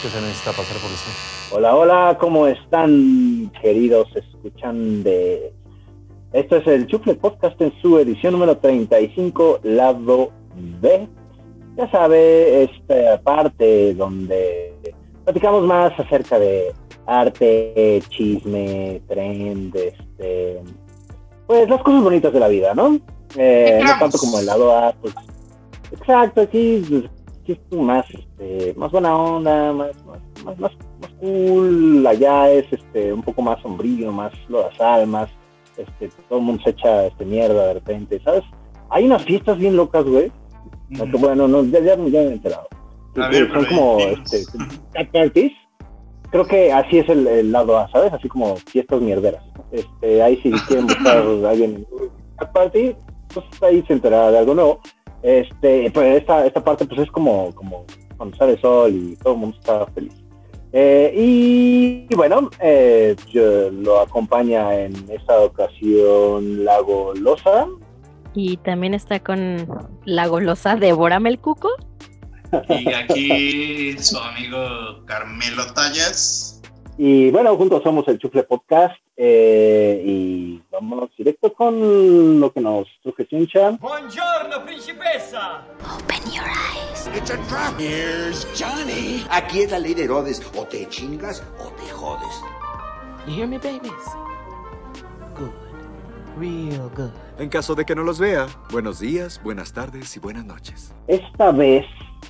[0.00, 1.12] ¿Qué se necesita para ser policía?
[1.50, 5.52] Hola, hola, ¿cómo están, queridos escuchantes?
[6.32, 11.08] Esto es el Chufle Podcast en su edición número 35, lado B.
[11.76, 14.72] Ya sabe, esta parte donde
[15.24, 16.72] platicamos más acerca de
[17.06, 20.62] arte, chisme, trend, este,
[21.48, 23.00] pues las cosas bonitas de la vida, ¿no?
[23.36, 25.12] Eh, no tanto como el lado A, pues,
[25.90, 27.10] exacto, pues,
[27.52, 30.72] aquí es más, este, más buena onda, más, más, más, más,
[31.20, 35.30] cool, allá es este, un poco más sombrío, más lodazal, más,
[35.76, 38.44] este, todo el mundo se echa este, mierda de repente, ¿sabes?
[38.90, 40.32] Hay unas fiestas bien locas, güey.
[40.90, 41.20] Mm.
[41.20, 42.68] Bueno, no, ya, ya, ya me he enterado.
[43.16, 44.44] A ver, son como este,
[45.12, 45.52] parties.
[46.30, 48.12] Creo que así es el, el, lado A, ¿sabes?
[48.12, 49.42] Así como fiestas mierderas.
[49.72, 52.94] Este, ahí si quieren buscar a alguien en cat party,
[53.32, 54.80] pues ahí se enterará de algo nuevo.
[55.22, 57.84] Este, pues esta, esta parte pues es como, como
[58.16, 60.14] cuando sale el sol y todo el mundo está feliz.
[60.72, 67.66] Eh, y, y, bueno, eh, yo, lo acompaña en esta ocasión la golosa.
[68.34, 69.66] Y también está con
[70.04, 71.70] la golosa Débórame el Cuco.
[72.68, 76.57] Y aquí su amigo Carmelo Tallas.
[77.00, 78.96] Y bueno, juntos somos el Chufle Podcast.
[79.16, 83.70] Eh, y vámonos directo con lo que nos truje Chincha.
[83.80, 85.64] Buongiorno, principessa.
[85.84, 87.06] Open your eyes.
[87.16, 87.78] It's a trap.
[87.78, 89.24] Here's Johnny.
[89.30, 90.42] Aquí es la ley de Herodes.
[90.56, 92.42] O te chingas o te jodes.
[93.28, 93.92] You hear me, babies?
[95.36, 95.52] Good.
[96.36, 97.10] Real good.
[97.38, 100.92] En caso de que no los vea, buenos días, buenas tardes y buenas noches.
[101.06, 101.86] Esta vez,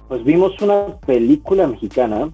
[0.08, 2.30] pues vimos una película mexicana,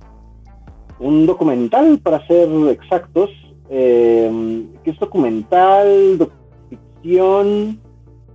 [0.99, 3.31] un documental para ser exactos,
[3.71, 6.32] eh, que es documental, doc
[6.71, 7.81] ficción,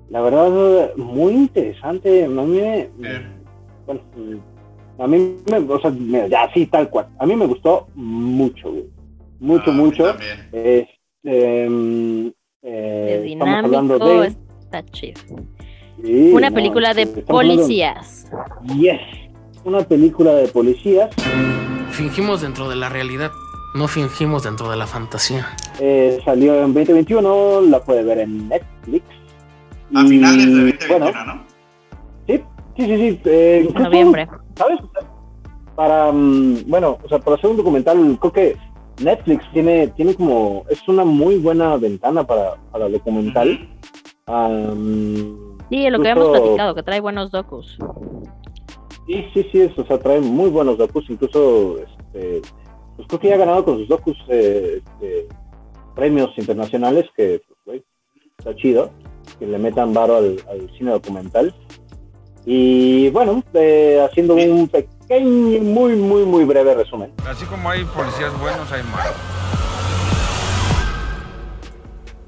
[0.09, 2.25] la verdad, muy interesante.
[2.25, 2.90] A mí me,
[3.86, 4.02] bueno,
[4.97, 5.92] a mí me, o sea,
[6.30, 7.08] ya así tal cual.
[7.20, 8.86] A mí me gustó mucho, güey.
[9.40, 10.03] Mucho, Ah, mucho.
[10.03, 10.50] también.
[10.52, 10.88] Este,
[11.24, 12.31] eh,
[13.26, 14.28] Es estamos hablando dinámico, de
[14.59, 15.22] está chido.
[16.03, 18.26] Sí, Una no, película de estamos hablando- policías.
[18.78, 19.00] Yes,
[19.64, 21.09] una película de policías.
[22.00, 23.34] Fingimos dentro de la realidad,
[23.76, 25.46] no fingimos dentro de la fantasía.
[25.82, 29.04] Eh, salió en 2021, la puede ver en Netflix.
[29.94, 31.44] A finales de 2021, bueno, ¿no?
[32.26, 32.42] sí,
[32.78, 33.22] sí, sí, sí.
[33.26, 34.30] eh, incluso, Noviembre.
[34.56, 34.80] ¿Sabes?
[35.76, 38.58] Para, mm, bueno, o sea, para hacer un documental, creo que
[39.04, 43.68] Netflix tiene, tiene como, es una muy buena ventana para, para documental.
[44.26, 47.78] Am, Sí, lo que habíamos platicado, que trae buenos docus.
[49.09, 52.42] Sí, sí, sí, es, o sea, trae muy buenos docus, incluso, este,
[52.96, 55.28] pues creo que ya ha ganado con sus docus eh, este,
[55.96, 57.84] premios internacionales, que, pues, güey,
[58.38, 58.92] está chido,
[59.40, 61.56] que le metan varo al, al cine documental.
[62.46, 67.12] Y bueno, eh, haciendo un pequeño, muy, muy, muy breve resumen.
[67.28, 69.16] Así como hay policías buenos, hay malos.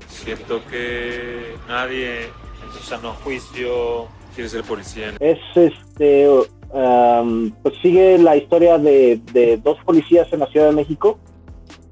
[0.08, 5.14] Siento que nadie en su sano juicio quiere ser policía.
[5.20, 6.28] Es este,
[6.74, 9.22] um, pues sigue la historia de,
[9.64, 11.18] dos policías en la Ciudad de México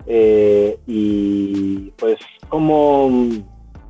[0.05, 2.17] eh, y pues
[2.47, 3.09] cómo,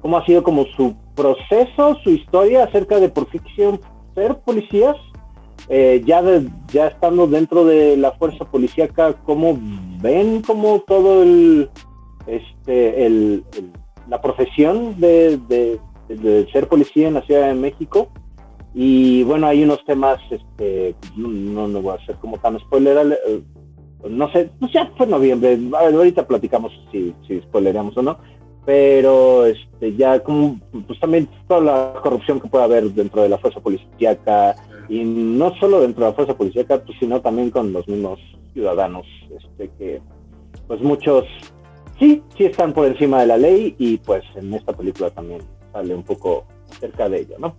[0.02, 3.80] cómo ha sido como su proceso, su historia acerca de por ficción
[4.16, 4.96] ser policías,
[5.70, 9.58] eh, ya, de, ya estando dentro de la fuerza policíaca, cómo
[10.02, 11.70] ven como todo el,
[12.28, 13.72] este, el, el
[14.10, 18.10] la profesión de, de, de ser policía en la Ciudad de México
[18.74, 23.42] y bueno, hay unos temas, este, no, no voy a hacer como tan spoiler, eh,
[24.10, 28.18] no sé, pues ya fue noviembre, ahorita platicamos si, si spoileramos o no,
[28.66, 33.38] pero este, ya como, pues también toda la corrupción que puede haber dentro de la
[33.38, 34.56] fuerza policíaca,
[34.88, 38.20] y no solo dentro de la fuerza policíaca, pues, sino también con los mismos
[38.54, 39.06] ciudadanos,
[39.36, 40.02] este, que
[40.68, 41.26] pues muchos
[42.00, 45.42] sí, sí están por encima de la ley, y pues en esta película también
[45.74, 47.56] sale un poco acerca de ello, ¿no?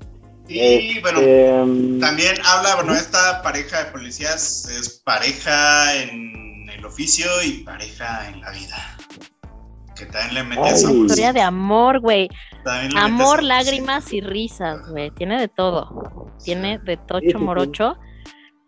[0.52, 7.26] Y bueno, Este, también habla, bueno, esta pareja de policías es pareja en el oficio
[7.44, 8.96] y pareja en la vida.
[9.96, 12.28] Que también le mete esa Historia de amor, güey.
[12.96, 15.10] Amor, lágrimas y risas, güey.
[15.12, 16.30] Tiene de todo.
[16.44, 17.96] Tiene de tocho morocho.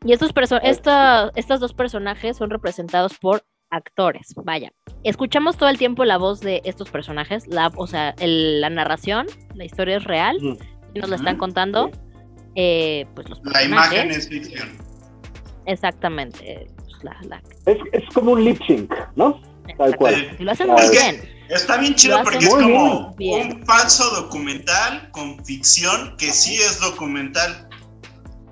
[0.05, 4.71] Y estos perso esta, estas dos personajes son representados por actores, vaya.
[5.05, 9.27] Escuchamos todo el tiempo la voz de estos personajes, la, o sea, el- la narración,
[9.55, 10.37] la historia es real,
[10.95, 11.91] nos la están contando,
[12.55, 14.69] eh, pues los La imagen es ficción.
[15.67, 16.67] Exactamente.
[16.77, 19.41] pues, la- la- Es, es como un lip sync, ¿no?
[19.79, 20.37] Tal cual.
[20.39, 21.23] Y lo hacen muy bien.
[21.49, 23.53] Está bien chido porque es como bien.
[23.59, 27.69] un falso documental con ficción que sí es documental.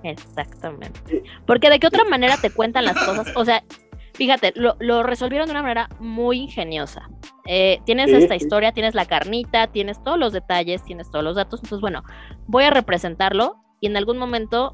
[0.02, 1.22] Exactamente.
[1.46, 3.28] Porque de qué otra manera te cuentan las cosas.
[3.36, 3.62] O sea,
[4.20, 7.08] fíjate, lo, lo resolvieron de una manera muy ingeniosa.
[7.46, 8.44] Eh, tienes Sí, esta sí.
[8.44, 11.60] historia, tienes la carnita, tienes todos los detalles, tienes todos los datos.
[11.62, 12.02] Entonces, bueno,
[12.46, 14.70] voy a representarlo y en algún momento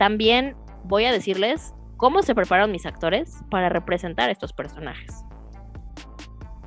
[0.00, 5.14] también voy a decirles cómo se prepararon mis actores para representar a estos personajes.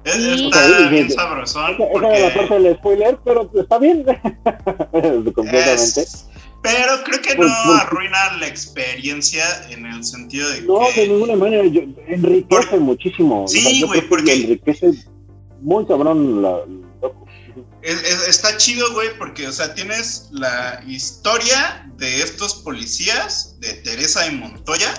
[0.06, 1.72] Es- Y- Está bien sabrosón.
[1.74, 4.06] Esa era la porque- parte del spoiler, pero está bien.
[5.36, 6.02] Completamente.
[6.02, 6.30] Es-
[6.66, 11.02] pero creo que Pues, no pues- arruina la experiencia en el sentido de No, que
[11.02, 11.66] de ninguna manera.
[11.66, 13.48] yo- enriquece muchísimo.
[13.48, 14.92] Sí, O sea, yo güey, porque- Enriquece
[15.62, 16.58] muy cabrón la.
[17.82, 23.74] es- es- está chido, güey, porque, o sea, tienes la historia de estos policías, de
[23.74, 24.92] Teresa y Montoya,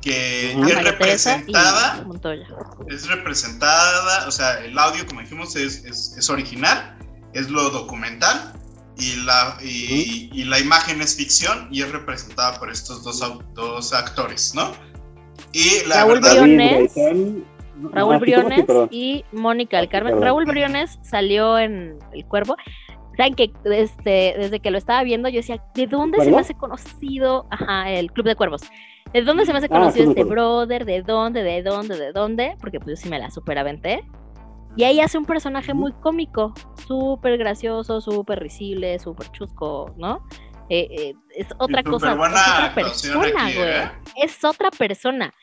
[0.00, 2.46] que es María representada Montoya.
[2.88, 6.96] es representada, o sea, el audio, como dijimos, es, es, es original,
[7.34, 8.52] es lo documental,
[8.98, 13.92] y la, y, y la imagen es ficción y es representada por estos dos, dos
[13.92, 14.72] actores, ¿no?
[15.52, 16.92] Y la Raúl verdad, Briones.
[16.96, 17.10] Ah,
[17.92, 18.62] Raúl sí, ¿cómo sí?
[18.62, 20.12] Briones y Mónica del Carmen.
[20.12, 20.24] Perdón.
[20.24, 22.56] Raúl Briones salió en El Cuervo.
[23.16, 26.54] Saben que desde, desde que lo estaba viendo, yo decía, ¿de dónde se me hace
[26.54, 27.46] conocido?
[27.50, 28.62] Ajá, el Club de Cuervos.
[29.12, 30.86] ¿De dónde se me hace Ah, conocido este brother?
[30.86, 31.42] ¿De dónde?
[31.42, 31.98] ¿De dónde?
[31.98, 32.56] ¿De dónde?
[32.60, 34.04] Porque pues yo sí me la superaventé.
[34.76, 36.54] Y ahí hace un personaje muy cómico,
[36.86, 40.26] súper gracioso, súper risible, súper chusco, ¿no?
[40.70, 43.68] Eh, eh, es otra cosa, es otra persona, aquí, güey.
[43.68, 43.90] ¿eh?
[44.16, 45.34] Es otra persona.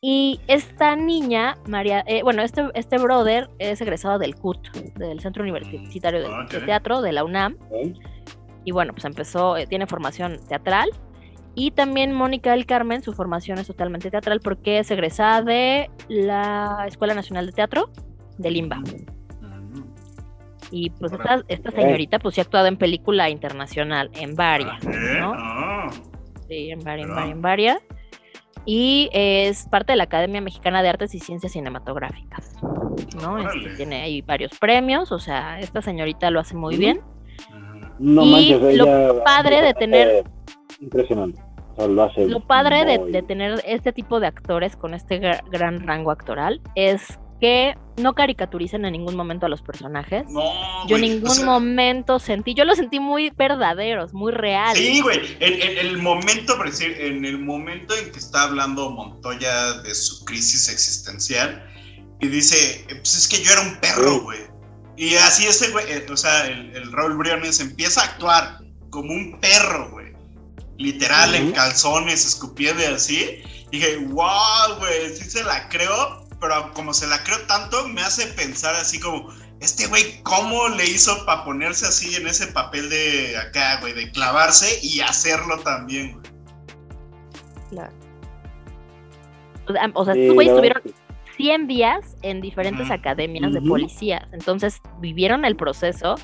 [0.00, 5.42] Y esta niña, María, eh, bueno, este, este brother es egresado del CUT, del Centro
[5.42, 6.64] Universitario de, de Ok.
[6.66, 7.56] Teatro de la UNAM.
[8.64, 10.90] Y bueno, pues empezó, tiene formación teatral.
[11.56, 16.84] Y también Mónica del Carmen, su formación es totalmente teatral porque es egresada de la
[16.86, 17.90] Escuela Nacional de Teatro
[18.38, 18.82] de Limba.
[20.70, 25.32] Y pues esta, esta señorita pues sí ha actuado en película internacional, en varias, ¿no?
[25.34, 25.90] Ah,
[26.48, 27.78] Sí, en varias, en varias, en varias.
[28.66, 32.54] Y es parte de la Academia Mexicana de Artes y Ciencias Cinematográficas,
[33.22, 33.38] ¿no?
[33.38, 37.00] Este, tiene ahí varios premios, o sea, esta señorita lo hace muy bien.
[37.98, 40.24] No Y manches, lo padre de tener-
[40.80, 41.40] Impresionante.
[41.76, 42.28] O sea, lo hace.
[42.28, 46.10] Lo padre de, muy- de tener este tipo de actores con este gra- gran rango
[46.10, 50.24] actoral es que no caricaturizan en ningún momento a los personajes.
[50.28, 54.32] No, Yo en güey, ningún o sea, momento sentí, yo los sentí muy verdaderos, muy
[54.32, 54.78] reales.
[54.82, 55.36] Sí, güey.
[55.40, 59.94] En, en el momento, por decir, en el momento en que está hablando Montoya de
[59.94, 61.64] su crisis existencial
[62.20, 64.40] y dice, pues es que yo era un perro, güey.
[64.96, 68.58] Y así ese güey, eh, o sea, el, el Raúl Briones empieza a actuar
[68.90, 70.08] como un perro, güey.
[70.76, 71.54] Literal, en Ujú.
[71.54, 73.42] calzones, escupiendo y así.
[73.70, 78.00] Y dije, wow, güey, sí se la creo, pero como se la creo tanto, me
[78.02, 79.28] hace pensar así como,
[79.60, 84.10] este güey, ¿cómo le hizo para ponerse así en ese papel de acá, güey, de
[84.12, 86.24] clavarse y hacerlo también, güey?
[87.70, 87.92] Claro.
[89.94, 90.82] O sea, estos güeyes tuvieron
[91.36, 94.26] 100 días en diferentes academias de policías.
[94.32, 96.14] Entonces vivieron el proceso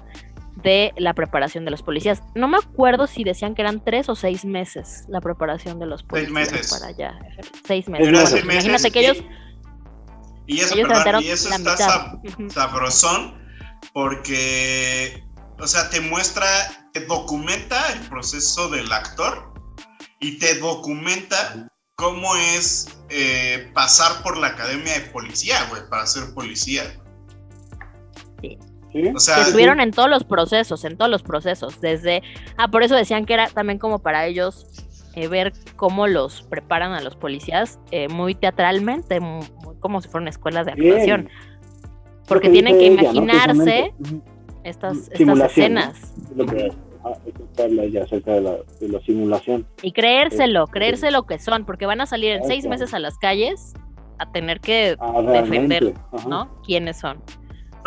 [0.63, 2.23] de la preparación de los policías.
[2.35, 6.01] No me acuerdo si decían que eran tres o seis meses la preparación de los
[6.01, 6.71] Seis policías meses.
[6.73, 7.19] para allá.
[7.67, 8.09] Seis meses.
[8.09, 9.25] Era Bueno, seis meses imagínate que y- ellos,
[10.47, 13.43] Y eso, perdón, y eso está sab- sabrosón
[13.93, 15.23] porque,
[15.59, 16.47] o sea, te muestra,
[16.93, 19.53] te documenta el proceso del actor
[20.21, 26.35] y te documenta cómo es eh, pasar por la academia de policía, güey, para ser
[26.35, 26.83] policía.
[28.43, 28.59] Sí.
[28.93, 29.03] Sí.
[29.15, 32.23] O sea, que estuvieron en todos los procesos, en todos los procesos, desde,
[32.59, 34.67] ah, por eso decían que era también como para ellos
[35.15, 39.19] eh, ver cómo los preparan a los policías eh, muy teatralmente,
[39.85, 41.29] como si fuera una escuela de actuación,
[42.27, 43.11] porque que tienen que ella, ¿no?
[43.23, 43.93] imaginarse
[44.65, 46.73] estas, estas escenas Es lo que
[47.05, 49.67] ajá, es lo que habla ella acerca de la, de la simulación.
[49.83, 50.73] y creérselo, Sí.
[50.73, 53.75] creerse lo que son, porque van a salir en seis meses a las calles
[54.19, 55.93] a tener que Ah, defender.
[56.27, 56.49] ¿no?
[56.65, 57.19] ¿Quiénes son?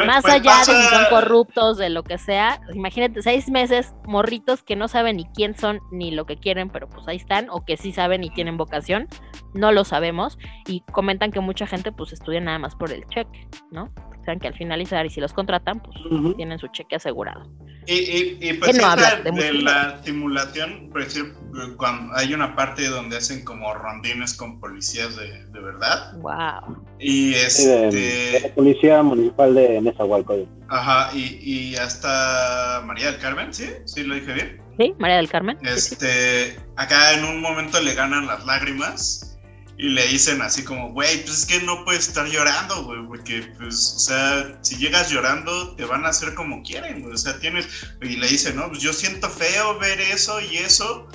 [0.06, 4.62] Más pues allá de si son corruptos, de lo que sea, imagínate seis meses morritos
[4.62, 7.66] que no saben ni quién son ni lo que quieren, pero pues ahí están, o
[7.66, 9.08] que sí saben y tienen vocación,
[9.54, 10.38] no lo sabemos,
[10.68, 13.92] y comentan que mucha gente pues estudia nada más por el cheque, ¿no?
[14.28, 15.96] Saben que al finalizar y si los contratan, pues
[16.36, 17.50] tienen su cheque asegurado.
[17.86, 21.34] Y, y, y pues no esta de de, la simulación, por decir,
[21.78, 26.12] cuando hay una parte donde hacen como rondines con policías de, de verdad.
[26.20, 26.76] Wow.
[27.00, 27.98] Y Sí, de- este.
[27.98, 30.52] de la Policía Municipal de Nezahualcóyotl.
[30.68, 33.70] Ajá, y, y hasta María del Carmen, ¿sí?
[33.86, 34.62] ¿Sí lo dije bien?
[34.78, 35.58] Sí, María del Carmen.
[35.64, 39.37] Este, acá en un momento le ganan las lágrimas
[39.78, 43.54] y le dicen así como, güey, pues es que no puedes estar llorando, güey, porque,
[43.60, 47.40] pues, o sea, si llegas llorando, te van a hacer como quieren, güey, o sea,
[47.40, 47.68] tienes,
[48.02, 51.08] y le dicen, no, pues yo siento feo ver eso y eso,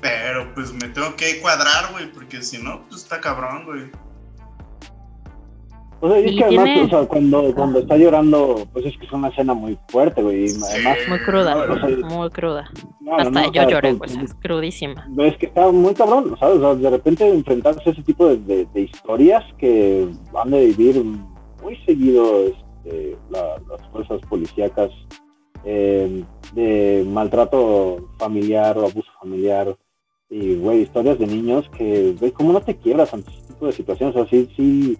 [0.00, 3.90] pero pues me tengo que cuadrar, güey, porque si no, pues está cabrón, güey.
[6.00, 8.98] O sea, y es que además, tiene- o sea, cuando, cuando está llorando, pues es
[8.98, 10.46] que es una escena muy fuerte, güey.
[10.70, 12.70] Además, Muy cruda, o sea, muy cruda.
[13.00, 15.08] no, Hasta no, o yo sea, lloré, pues, pues es crudísima.
[15.18, 16.58] Es que está muy cabrón, ¿sabes?
[16.58, 20.66] O sea, de repente enfrentarse a ese tipo de, de- de historias que van de
[20.66, 21.02] vivir
[21.62, 24.90] muy seguido este, la- las fuerzas policíacas
[25.64, 26.22] eh,
[26.54, 29.74] de maltrato familiar o abuso familiar
[30.28, 33.72] y, güey, historias de niños que, güey, ¿cómo no te quiebras ante ese tipo de
[33.72, 34.14] situaciones?
[34.14, 34.98] O sea, sí, sí,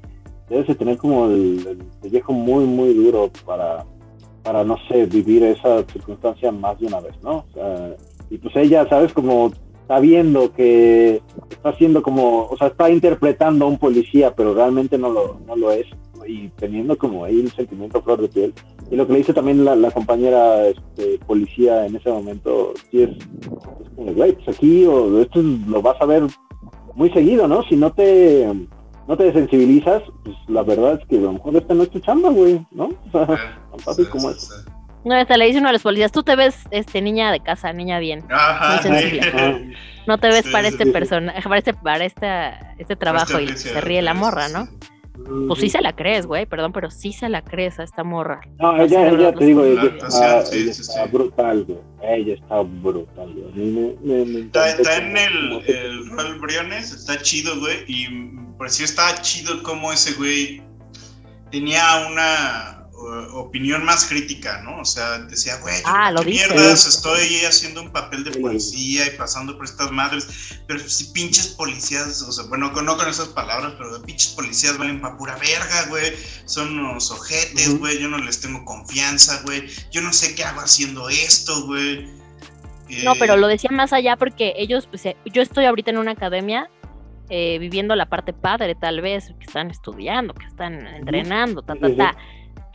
[0.48, 3.84] debes de tener como el, el pellejo muy, muy duro para,
[4.42, 7.44] para, no sé, vivir esa circunstancia más de una vez, ¿no?
[8.30, 9.12] Y pues ella, ¿sabes?
[9.12, 14.54] Como está viendo que está haciendo como, o sea, está interpretando a un policía, pero
[14.54, 15.86] realmente no lo, no lo es,
[16.26, 18.54] y teniendo como ahí el sentimiento flor de piel.
[18.90, 23.02] Y lo que le dice también la, la compañera este, policía en ese momento, sí
[23.02, 26.24] es, es como, güey, pues aquí o esto lo vas a ver
[26.94, 27.62] muy seguido, ¿no?
[27.64, 28.48] Si no te
[29.08, 32.00] no te desensibilizas, pues la verdad es que a lo mejor esta no es tu
[32.00, 32.84] chamba, güey, ¿no?
[32.86, 33.26] O sea,
[33.70, 34.54] tan fácil como eso.
[35.04, 37.72] No, hasta le dice uno de los policías, tú te ves este niña de casa,
[37.72, 38.24] niña bien.
[38.28, 39.22] Ajá, muy sensible.
[39.22, 39.72] sí.
[40.08, 40.90] No te ves Sí, para sí, este sí.
[40.90, 44.68] personaje, para este, para esta, este trabajo y se ríe la morra, sí, ¿no?
[45.48, 48.40] Pues sí se la crees, güey, perdón, pero sí se la crees a esta morra.
[48.58, 51.10] No, ella, ella, te digo, ella La está, sí, ella sí, está sí.
[51.12, 51.78] brutal, güey.
[52.02, 53.44] Ella está brutal, güey.
[53.44, 57.84] A mí me, me, me Está, en el, el rol Briones, está chido, güey.
[57.86, 58.08] Y
[58.58, 60.62] por si está chido como ese güey
[61.50, 62.75] tenía una
[63.34, 64.80] opinión más crítica, ¿no?
[64.80, 69.56] O sea, decía, güey, Ah, qué mierdas estoy haciendo un papel de policía y pasando
[69.56, 70.58] por estas madres.
[70.66, 74.78] Pero si pinches policías, o sea, bueno, con- no con esas palabras, pero pinches policías
[74.78, 76.12] valen pa' pura verga, güey.
[76.46, 77.98] Son unos ojetes, güey.
[78.00, 79.66] Yo no les tengo confianza, güey.
[79.92, 82.06] Yo no sé qué hago haciendo esto, güey.
[83.04, 85.98] No, Eh, pero lo decía más allá porque ellos, pues, eh, yo estoy ahorita en
[85.98, 86.70] una academia
[87.28, 91.88] eh, viviendo la parte padre, tal vez, que están estudiando, que están entrenando, ta, ta,
[91.96, 92.16] ta.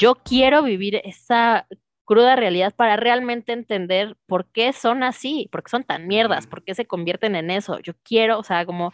[0.01, 1.67] Yo quiero vivir esa
[2.05, 6.63] cruda realidad para realmente entender por qué son así, por qué son tan mierdas, por
[6.63, 7.77] qué se convierten en eso.
[7.81, 8.91] Yo quiero, o sea, como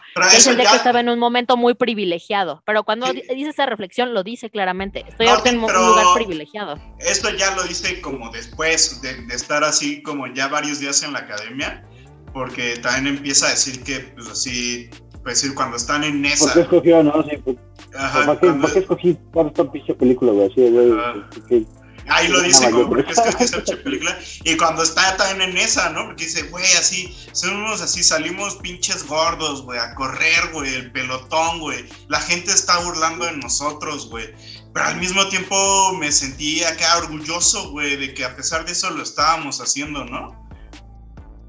[0.64, 3.22] ya- que estaba en un momento muy privilegiado, pero cuando Sí.
[3.34, 5.06] dice esa reflexión lo dice claramente.
[5.08, 6.76] Estoy No, ahorita en un lugar privilegiado.
[7.00, 11.14] Esto ya lo dice como después de, de estar así como ya varios días en
[11.14, 11.88] la academia,
[12.34, 14.90] porque también empieza a decir que, pues así,
[15.28, 16.62] pues decir, cuando están en ¿Por qué esa...
[16.62, 17.24] escogió, no?
[17.24, 17.58] Sí, pues,
[17.96, 19.18] Ajá, ¿para, qué, cuando- ¿Para qué escogí
[19.48, 20.48] esta pinche película, güey?
[20.52, 20.92] Así, güey.
[21.34, 21.66] porque-
[22.10, 24.18] Ahí lo dice como yo- porque es que esa pinche película.
[24.46, 26.06] Y cuando está también en esa, ¿no?
[26.06, 31.60] Porque dice, güey, así, somos así, salimos pinches gordos, güey, a correr, güey, el pelotón,
[31.60, 31.84] güey.
[32.08, 34.34] La gente está burlando de nosotros, güey.
[34.74, 38.90] Pero al mismo tiempo me sentí acá orgulloso, güey, de que a pesar de eso
[38.92, 40.47] lo estábamos haciendo, ¿no?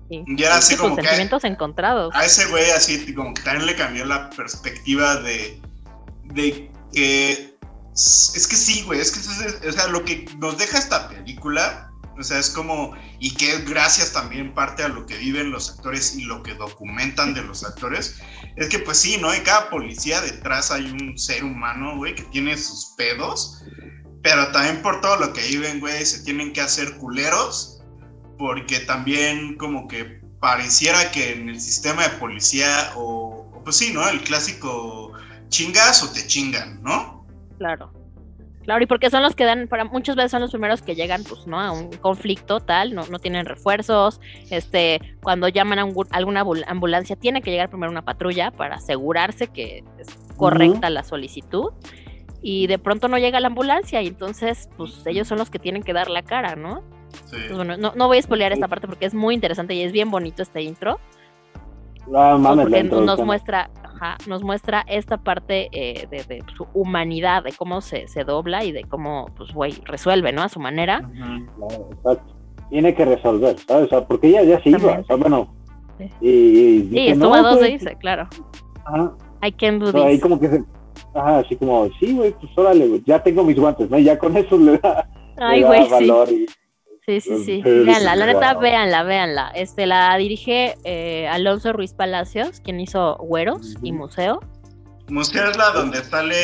[0.08, 0.24] Sí.
[0.26, 2.14] Y era así como que- sentimientos encontrados.
[2.14, 5.60] A ese güey así, como que también le cambió la perspectiva de,
[6.24, 7.56] de que...
[7.94, 12.22] Es que sí, güey, es que o sea, lo que nos deja esta película, o
[12.22, 16.22] sea, es como, y que gracias también parte a lo que viven los actores y
[16.22, 18.20] lo que documentan de los actores,
[18.54, 19.34] es que pues sí, ¿no?
[19.34, 23.64] En cada policía detrás hay un ser humano, güey, que tiene sus pedos,
[24.22, 27.77] pero también por todo lo que viven, güey, se tienen que hacer culeros,
[28.38, 33.92] porque también como que pareciera que en el sistema de policía, o, o pues sí,
[33.92, 34.08] ¿no?
[34.08, 35.12] El clásico
[35.48, 37.26] chingas o te chingan, ¿no?
[37.58, 37.92] Claro.
[38.64, 41.24] Claro, y porque son los que dan, para muchas veces son los primeros que llegan,
[41.24, 41.58] pues, ¿no?
[41.58, 46.64] A un conflicto tal, no, no tienen refuerzos, este, cuando llaman a un- alguna ambul-
[46.68, 51.72] ambulancia, tiene que llegar primero una patrulla para asegurarse que es correcta la solicitud,
[52.42, 55.82] y de pronto no llega la ambulancia, y entonces, pues, ellos son los que tienen
[55.82, 56.84] que dar la cara, ¿no?
[57.26, 57.36] Sí.
[57.46, 59.92] Pues, bueno, no, no voy a spoilear esta parte porque es muy interesante y es
[59.92, 60.98] bien bonito este intro,
[62.06, 66.66] No mames, la porque nos muestra, Ajá, nos muestra esta parte eh, de, de su
[66.72, 70.42] humanidad, de cómo se, se dobla y de cómo, pues, güey, resuelve, ¿no?
[70.42, 71.00] A su manera.
[71.56, 72.34] Claro, exacto.
[72.70, 73.86] Tiene que resolver, ¿sabes?
[73.86, 75.52] O sea, porque ella ya se iba, o sea, bueno.
[76.20, 78.28] Y, y Sí, estuvo no, a dos pues, de irse, claro.
[78.84, 79.12] Ajá.
[79.42, 80.64] I can do O sea, ahí como que se,
[81.14, 83.98] ajá, así como, sí, güey, pues órale, güey, ya tengo mis guantes, ¿no?
[83.98, 85.90] Y ya con eso le da, Ay, le da güey, sí.
[85.90, 86.46] valor y-
[87.08, 87.62] Sí, sí, sí.
[87.62, 88.62] Véanla, la neta, wow.
[88.62, 89.48] véanla, véanla.
[89.54, 94.40] Este, la dirige eh, Alonso Ruiz Palacios, quien hizo Güeros y Museo.
[95.08, 96.36] Museo es la donde sale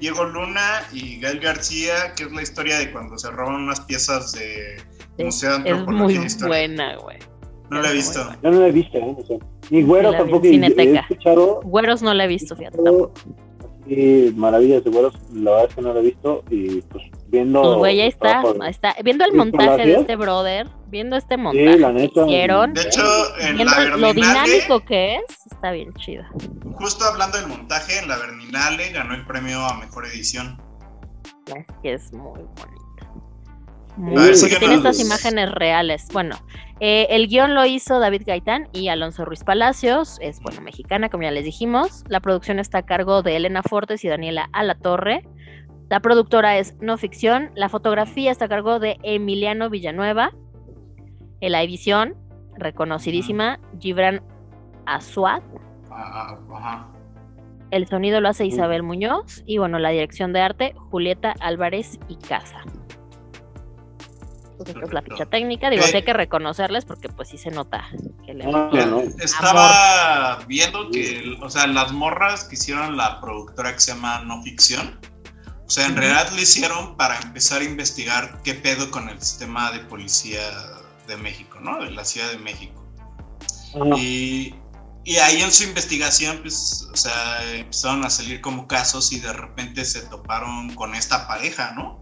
[0.00, 4.32] Diego Luna y Gael García, que es la historia de cuando se roban unas piezas
[4.32, 6.48] de Museo de Es Antropología muy Historia.
[6.48, 7.18] buena, güey.
[7.68, 8.20] No la he visto.
[8.42, 9.16] Yo no la he visto, ¿eh?
[9.18, 9.36] O sea,
[9.68, 11.00] ni güero Sí la vi en tampoco, he Cineteca.
[11.00, 13.12] escuchado Güeros no la he visto, fíjate, tampoco.
[14.36, 17.04] maravillas de güeros, la verdad es que no la he visto, y pues
[17.36, 17.62] viendo...
[17.62, 18.96] Pues, güey, ahí los está, está.
[19.02, 23.02] Viendo el montaje de este brother, viendo este montaje la que neta, hicieron, De hecho,
[23.40, 26.28] en viendo la lo dinámico que es, está bien chida.
[26.74, 30.60] justo hablando del montaje, en la Berninale ganó el premio a mejor edición.
[31.46, 33.12] Es que es muy bonita.
[33.96, 36.08] Muy- ver, tiene estas imágenes reales.
[36.12, 36.36] Bueno,
[36.80, 41.22] eh, el guion lo hizo David Gaitán y Alonso Ruiz Palacios, es bueno, mexicana, como
[41.22, 42.04] ya les dijimos.
[42.08, 45.22] La producción está a cargo de Elena Fortes y Daniela Alatorre.
[45.88, 47.50] La productora es No Ficción.
[47.54, 50.32] La fotografía está a cargo de Emiliano Villanueva.
[51.40, 52.14] En la edición,
[52.56, 54.22] reconocidísima, Gibran
[54.86, 55.42] Azuad.
[55.90, 56.88] Ah, ajá.
[57.70, 59.42] El sonido lo hace Isabel Muñoz.
[59.46, 62.62] Y bueno, la dirección de arte, Julieta Álvarez y Casa.
[64.56, 65.68] Pues esta es la ficha técnica.
[65.68, 65.88] Digo, Eh.
[65.88, 67.84] sí hay que reconocerles porque pues sí se nota
[68.24, 69.00] que le No, no.
[69.00, 74.42] Estaba viendo que, o sea, las morras que hicieron la productora que se llama No
[74.42, 74.98] Ficción,
[75.66, 79.72] o sea, en realidad lo hicieron para empezar a investigar qué pedo con el sistema
[79.72, 80.40] de policía
[81.08, 81.82] de México, ¿no?
[81.82, 82.84] De la Ciudad de México.
[83.96, 84.54] Y,
[85.04, 89.32] y ahí en su investigación, pues, o sea, empezaron a salir como casos y de
[89.32, 92.00] repente se toparon con esta pareja, ¿no?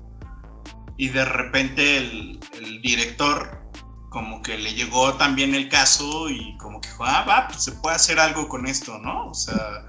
[0.98, 3.64] Y de repente el, el director
[4.10, 7.72] como que le llegó también el caso y como que dijo, ah, va, pues se
[7.72, 9.28] puede hacer algo con esto, ¿no?
[9.28, 9.88] O sea,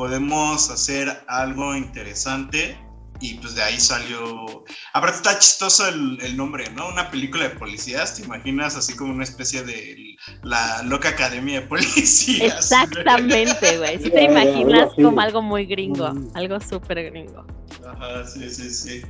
[0.00, 2.74] podemos hacer algo interesante
[3.20, 4.64] y pues de ahí salió...
[4.94, 6.88] Aparte está chistoso el, el nombre, ¿no?
[6.88, 11.66] Una película de policías, ¿te imaginas así como una especie de la loca academia de
[11.66, 12.72] policías?
[12.72, 13.98] Exactamente, güey.
[13.98, 17.44] Si Ya, te imaginas como algo muy gringo, algo súper gringo.
[17.86, 19.02] Ajá, sí, sí, sí.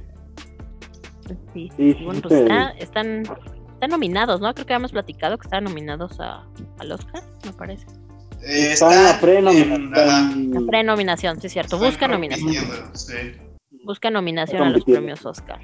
[1.28, 1.36] Sí.
[1.54, 2.40] Sí, sí, bueno, sí, pues sí.
[2.40, 3.22] está- están,
[3.74, 4.52] están nominados, ¿no?
[4.54, 6.44] Creo que habíamos platicado que estaban nominados a,
[6.80, 7.86] al Oscar, me parece.
[8.42, 9.92] Eh, Está en la está pre-nominación.
[10.32, 11.78] en- La prenominación, sí es cierto.
[11.78, 12.54] Busca nominación.
[12.94, 13.14] sí.
[13.84, 15.58] Busca nominación a los premios Oscar.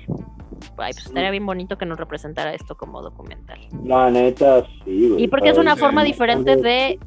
[0.78, 3.58] Ay, pues estaría bien bonito que nos representara esto como documental.
[3.84, 5.24] La neta, sí, güey.
[5.24, 6.98] Y porque es una sí, forma sí, diferente sí, de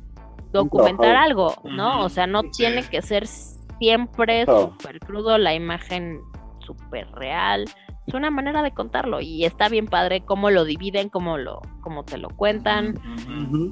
[0.52, 2.04] documentar algo, ¿no?
[2.06, 6.20] O sea, no tiene que ser siempre súper crudo, la imagen
[6.60, 7.66] súper real.
[8.10, 12.04] Es una manera de contarlo y está bien padre cómo lo dividen, cómo lo, cómo
[12.04, 13.00] te lo cuentan,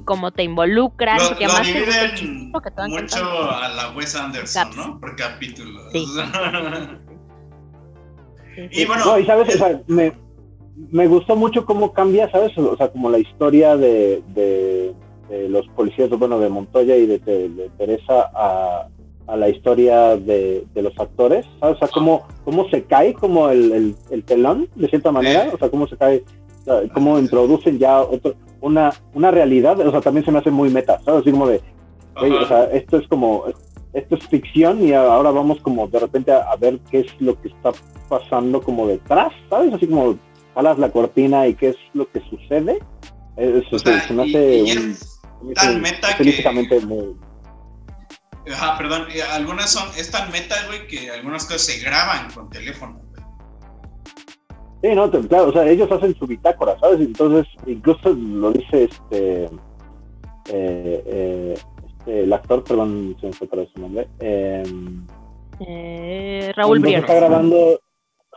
[0.04, 3.50] cómo te involucran, Lo, lo dividen que te van mucho contando.
[3.50, 5.00] a la Wes Anderson, ¿no?
[5.00, 5.92] Por capítulos.
[8.72, 10.12] y bueno, No, y sabes, o sea, me,
[10.90, 12.56] me gustó mucho cómo cambia, ¿sabes?
[12.58, 14.94] O sea, como la historia de, de,
[15.28, 18.88] de los policías, bueno, de Montoya y de, de- de Teresa a,
[19.28, 21.76] a la historia de, de los actores, ¿sabes?
[21.76, 25.58] O sea, cómo, cómo se cae como el, el, el telón, de cierta manera, o
[25.58, 26.24] sea, cómo se cae,
[26.66, 30.70] o cómo introducen ya otro, una, una realidad, o sea, también se me hace muy
[30.70, 31.20] meta, ¿sabes?
[31.22, 31.60] Así como de,
[32.18, 33.44] "Güey, o sea, esto es como,
[33.92, 37.40] esto es ficción y ahora vamos como de repente a, a ver qué es lo
[37.40, 37.70] que está
[38.08, 39.72] pasando como detrás, ¿sabes?
[39.74, 40.18] Así como
[40.54, 42.78] jalas la cortina y qué es lo que sucede.
[43.36, 44.96] Eso se, se me hace y un-
[45.52, 47.14] es tan meta que- muy-
[48.52, 52.48] Ajá, perdón, eh, algunas son, es tan meta, güey, que algunas cosas se graban con
[52.50, 53.00] teléfono.
[54.82, 57.00] Sí, no, te- claro, o sea, ellos hacen su bitácora, ¿sabes?
[57.00, 59.50] Entonces, incluso lo dice este, eh,
[60.50, 61.54] eh,
[61.98, 64.08] este el actor, perdón, se me fue para su nombre.
[64.20, 64.62] Eh,
[65.60, 67.00] Eh, Raúl Briones.
[67.00, 67.80] está grabando,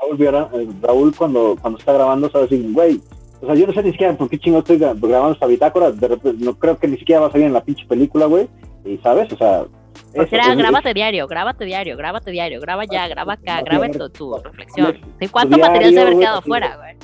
[0.02, 2.48] Raúl, eh, Raúl cuando, cuando está grabando, ¿sabes?
[2.48, 3.00] Así, güey,
[3.42, 5.92] o sea, yo no sé ni siquiera por qué chingo estoy gra- grabando esta bitácora,
[5.92, 8.50] de repente, no creo que ni siquiera va a salir en la pinche película, güey,
[8.84, 9.32] y ¿sabes?
[9.32, 9.66] O sea,
[10.14, 14.10] eso, era es- grábate diario, grábate diario, grábate diario, graba ya, graba acá, graba tu,
[14.10, 14.98] tu reflexión.
[15.20, 16.96] ¿De cuánto diario, material se ha haber güey, quedado fuera, güey?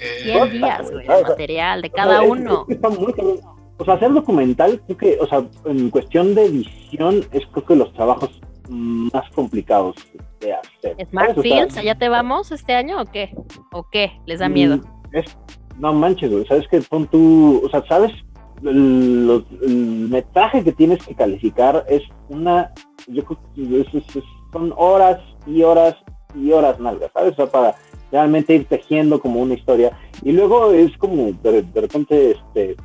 [0.00, 2.60] Eh, 100 Basta, días, güey, material de cada uno.
[2.62, 3.38] es que está muy cabrón.
[3.78, 7.76] o sea, hacer documental, creo que, o sea, en cuestión de edición, es creo que
[7.76, 9.96] los trabajos más complicados
[10.40, 10.96] de hacer.
[11.10, 11.38] Smart ¿sabes?
[11.38, 13.34] O sea, Fields, ¿allá te vamos este año o qué?
[13.72, 14.12] ¿O qué?
[14.26, 14.76] ¿Les da miedo?
[14.78, 15.36] Mm, es-
[15.78, 18.12] no manches, güey, sabes que pon tú, o sea, sabes
[18.62, 22.72] los- el metraje que tienes que calificar es una,
[23.06, 25.96] yo creo que es- es- son horas y horas
[26.34, 27.32] y horas nalgas, ¿sabes?
[27.32, 27.74] O sea, para
[28.10, 29.96] realmente ir tejiendo como una historia.
[30.22, 32.76] Y luego es como, de, de repente, este,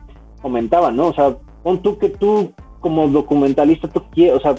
[0.42, 1.08] comentaba, ¿no?
[1.08, 4.56] O sea, pon tú que tú como documentalista, tú quieres, o sea,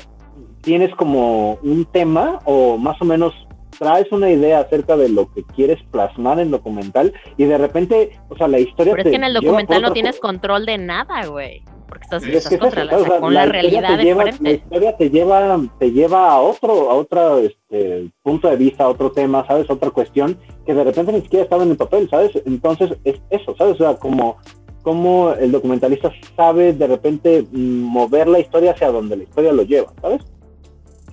[0.63, 3.35] tienes como un tema o más o menos
[3.79, 8.37] traes una idea acerca de lo que quieres plasmar en documental y de repente, o
[8.37, 11.27] sea, la historia Pero es que en el documental no tienes co- control de nada,
[11.27, 11.63] güey.
[11.89, 14.51] Porque estás, es estás contra eso, la, o sea, con la, realidad de lleva, la
[14.51, 19.13] historia te lleva, te lleva a otro, a otro este, punto de vista, a otro
[19.13, 19.69] tema, ¿sabes?
[19.71, 22.33] Otra cuestión que de repente ni siquiera estaba en el papel, ¿sabes?
[22.47, 23.75] Entonces es eso, ¿sabes?
[23.75, 24.39] O sea, como,
[24.83, 29.93] como el documentalista sabe de repente mover la historia hacia donde la historia lo lleva,
[30.01, 30.23] ¿sabes?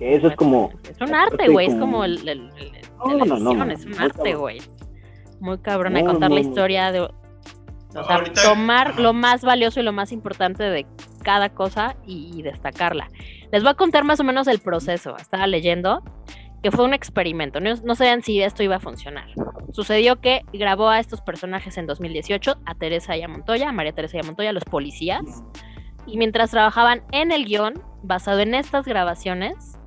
[0.02, 0.70] Que eso es como...
[0.88, 1.68] Es un arte, güey.
[1.68, 4.60] Es como el, el- el- No, la no, no, es un muy arte, güey.
[5.40, 7.00] Muy cabrón de contar la historia de.
[7.00, 7.10] O
[7.92, 10.86] sea, Ahorita- tomar lo más valioso y lo más importante de
[11.22, 13.08] cada cosa y, y destacarla.
[13.52, 15.16] Les voy a contar más o menos el proceso.
[15.16, 16.02] Estaba leyendo
[16.62, 17.60] que fue un experimento.
[17.60, 19.26] No, no sabían si esto iba a funcionar.
[19.72, 23.92] Sucedió que grabó a estos personajes en 2018, a Teresa y a Montoya, a María
[23.92, 25.22] Teresa y a Montoya, los policías.
[26.06, 29.78] Y mientras trabajaban en el guion, basado en estas grabaciones,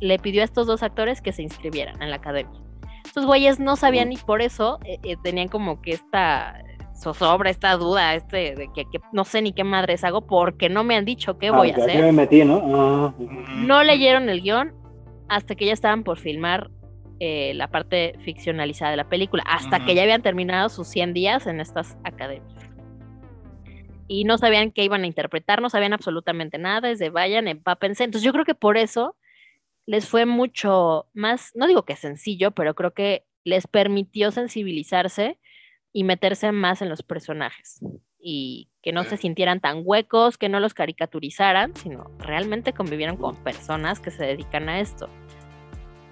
[0.00, 2.60] le pidió a estos dos actores que se inscribieran en la academia.
[3.04, 6.62] Estos güeyes no sabían y por eso eh, eh, tenían como que esta
[6.94, 10.82] zozobra, esta duda, este de que, que no sé ni qué madres hago porque no
[10.84, 12.02] me han dicho qué voy Ah, a que hacer.
[12.04, 12.62] me metí, ¿no?
[12.74, 13.14] Ah,
[13.56, 14.74] No leyeron el guion
[15.28, 16.70] hasta que ya estaban por filmar
[17.20, 21.46] eh, la parte ficcionalizada de la película, hasta que ya habían terminado sus 100 días
[21.46, 22.54] en estas academias.
[24.08, 28.04] Y no sabían qué iban a interpretar, no sabían absolutamente nada, desde vayan, empápense.
[28.04, 29.16] Entonces yo creo que por eso
[29.86, 35.38] les fue mucho más, no digo que sencillo, pero creo que les permitió sensibilizarse
[35.92, 37.80] y meterse más en los personajes.
[38.18, 43.36] Y que no se sintieran tan huecos, que no los caricaturizaran, sino realmente convivieran con
[43.36, 45.08] personas que se dedican a esto.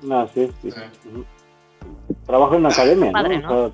[0.02, 0.70] No, sí, sí.
[2.24, 3.72] Trabajo en la academia, Padre, ¿no?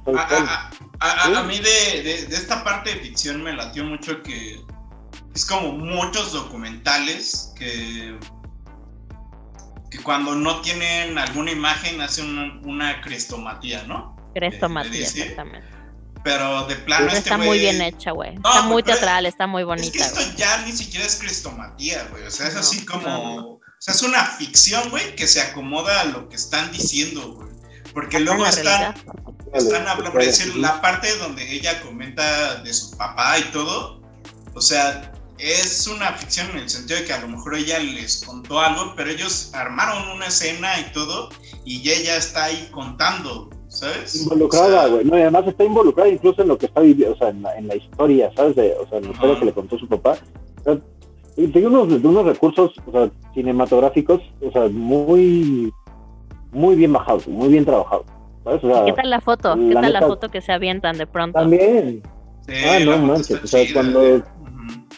[1.00, 4.56] a mí de, de- de esta parte de ficción me latió mucho que
[5.34, 8.18] es como muchos documentales que,
[9.90, 14.16] que cuando no tienen alguna imagen hacen una, una crestomatía, ¿no?
[14.34, 15.20] Crestomatía, dice?
[15.22, 15.66] exactamente.
[16.22, 18.36] Pero de plano Pero este está muy bien hecha, güey.
[18.36, 21.16] No, está muy pero- teatral, está muy Es que bonita, esto ya ni siquiera es
[21.16, 22.24] crestomatía, güey.
[22.24, 23.06] O sea, es No, así como.
[23.08, 27.32] no, O sea, es una ficción, güey, que se acomoda a lo que están diciendo,
[27.32, 27.48] güey.
[27.94, 28.94] Porque Está luego están.
[29.54, 34.00] Están hablando, por decir, la parte donde ella comenta de su papá y todo.
[34.54, 38.24] O sea, es una ficción en el sentido de que a lo mejor ella les
[38.24, 41.30] contó algo, pero ellos armaron una escena y todo,
[41.64, 44.22] y ella está ahí contando, ¿sabes?
[44.22, 45.04] Involucrada, güey.
[45.04, 47.56] No, y además está involucrada incluso en lo que está viviendo, o sea, en la,
[47.56, 48.56] en la historia, ¿sabes?
[48.56, 50.16] De, o sea, en la historia que le contó su papá.
[50.60, 50.78] O sea,
[51.36, 55.72] y tiene unos, unos recursos o sea, cinematográficos, o sea, muy,
[56.52, 58.06] muy bien bajados, muy bien trabajados.
[58.44, 58.64] ¿Sabes?
[58.64, 59.54] O sea, ¿Qué tal la foto?
[59.54, 61.38] ¿Qué tal la foto que se avientan de pronto?
[61.38, 62.02] También.
[62.46, 63.42] Sí, ah, no manches.
[63.44, 63.74] O sea, chida.
[63.74, 64.24] cuando, Ujú.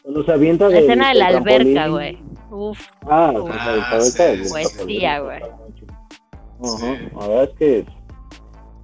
[0.03, 2.19] Cuando se avienta La del- escena de la alberca, güey.
[2.51, 3.51] Uf, Ah, Uf.
[3.53, 5.43] Ah, sí, poesía, güey.
[5.43, 5.53] Ajá,
[6.65, 7.09] Sí.
[7.19, 7.85] La verdad es que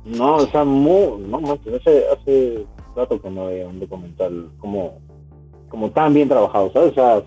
[0.04, 4.98] no, o sea, muy, no manches, hace, hace rato que no veía un documental como,
[5.68, 6.92] como tan bien trabajado, ¿sabes?
[6.92, 7.22] O sea,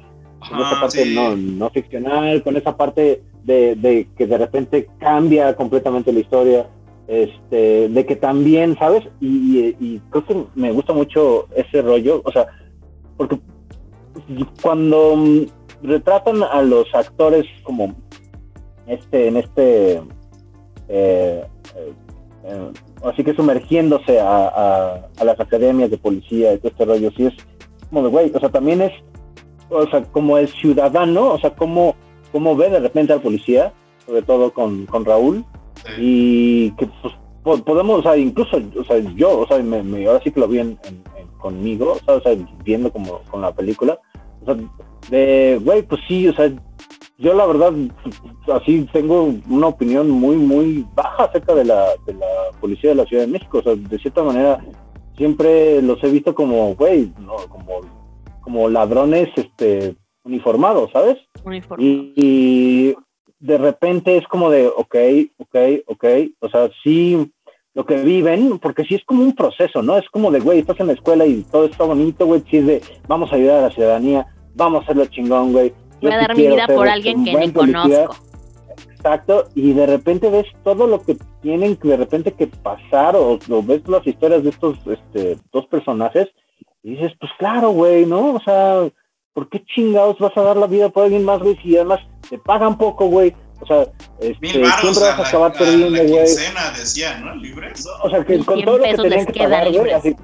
[0.49, 1.13] con esa parte sí.
[1.15, 6.67] no, no ficcional, con esa parte de, de que de repente cambia completamente la historia,
[7.07, 9.03] este, de que también, ¿sabes?
[9.19, 12.47] Y, y- y creo que me gusta mucho ese rollo, o sea,
[13.15, 13.39] porque
[14.61, 15.45] cuando mm,
[15.83, 17.93] retratan a los actores como
[18.87, 20.01] este en este eh,
[20.89, 21.93] eh,
[22.43, 22.71] eh,
[23.05, 27.25] así que sumergiéndose a, a- a las academias de policía y todo este rollo sí
[27.27, 27.33] es
[27.89, 28.91] como de güey o sea también es
[29.69, 31.95] o sea como el ciudadano o sea como
[32.31, 33.73] como ve de repente al policía
[34.05, 35.45] sobre todo con, con Raúl
[35.97, 40.05] y que pues po- podemos o sea incluso o sea yo o sea me, me-
[40.07, 41.03] ahora sí que lo vi en- en-
[41.41, 43.99] conmigo o sea, o sea, viendo como con la película
[44.41, 44.55] o sea
[45.09, 46.51] de güey pues sí o sea
[47.17, 47.73] yo la verdad
[48.53, 52.27] así tengo una opinión muy muy baja acerca de la, de la
[52.59, 54.63] policía de la Ciudad de México o sea de cierta manera
[55.17, 57.81] siempre los he visto como güey no como
[58.41, 61.83] como ladrones este uniformados sabes uniforme.
[61.83, 62.95] y, y
[63.39, 64.95] de repente es como de ok
[65.37, 65.55] ok
[65.87, 66.05] ok
[66.39, 67.31] o sea sí
[67.73, 69.97] lo que viven, porque sí es como un proceso, ¿no?
[69.97, 72.65] Es como de, güey, estás en la escuela y todo está bonito, güey, sí es
[72.67, 75.73] de, vamos a ayudar a la ciudadanía, vamos a hacerlo chingón, güey.
[76.01, 78.07] Voy a dar mi vida por este, alguien que ni policía.
[78.07, 78.15] conozco.
[78.91, 83.39] Exacto, y de repente ves todo lo que tienen que de repente que pasar o,
[83.49, 86.29] o ves las historias de estos este, dos personajes
[86.83, 88.35] Y dices, pues claro, güey, ¿no?
[88.35, 88.87] O sea,
[89.33, 91.57] ¿por qué chingados vas a dar la vida por alguien más, güey?
[91.63, 93.33] Si además te pagan poco, güey.
[93.61, 93.81] O sea,
[94.19, 96.07] este, siempre vas a la- acabar perdiendo, güey.
[96.25, 97.35] quincena, decía, ¿no?
[97.35, 97.87] ¿Libres?
[98.03, 99.93] O sea, que con 100 todo lo que tenían que pagar, güey, libres.
[99.95, 100.15] así.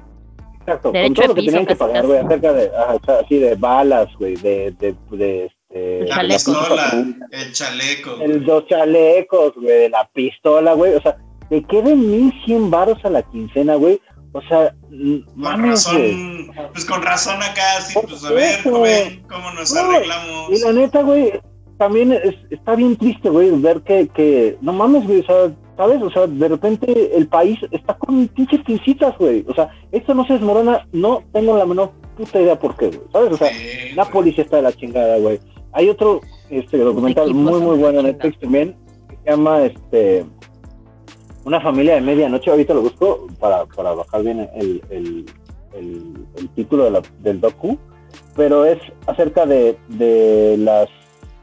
[0.60, 3.38] Exacto, con todo lo que tenían que pagar, güey, acerca de, ajá, o sea, así
[3.38, 6.06] de balas, güey, de, de, de, este...
[6.08, 8.16] La pistola, el chaleco.
[8.20, 11.16] El dos chalecos, güey, de la pistola, güey, o sea,
[11.48, 13.98] te queden 1100 varos a la quincena, güey,
[14.32, 19.50] o sea, Con mames, razón, pues con razón acá, sí, pues a ver, joven, ¿cómo
[19.52, 20.50] nos No, arreglamos?
[20.50, 21.32] Y la neta, güey,
[21.78, 26.02] también es- está bien triste, güey, ver que, que, no mames, güey, o sea, ¿sabes?
[26.02, 29.44] O sea, de repente el país está con pinches pincitas, güey.
[29.48, 33.00] O sea, esto no se desmorona, no tengo la menor puta idea por qué, güey,
[33.12, 33.32] ¿sabes?
[33.32, 35.38] O sea, Sí, la policía está de la chingada, güey.
[35.72, 38.76] Hay otro este documental muy, muy bueno en Netflix también,
[39.08, 40.24] que se llama, este,
[41.44, 45.24] Una familia de medianoche, ahorita lo busco para, para bajar bien el, el,
[45.74, 47.78] el, el título de la- del docu,
[48.36, 50.88] pero es acerca de, de las,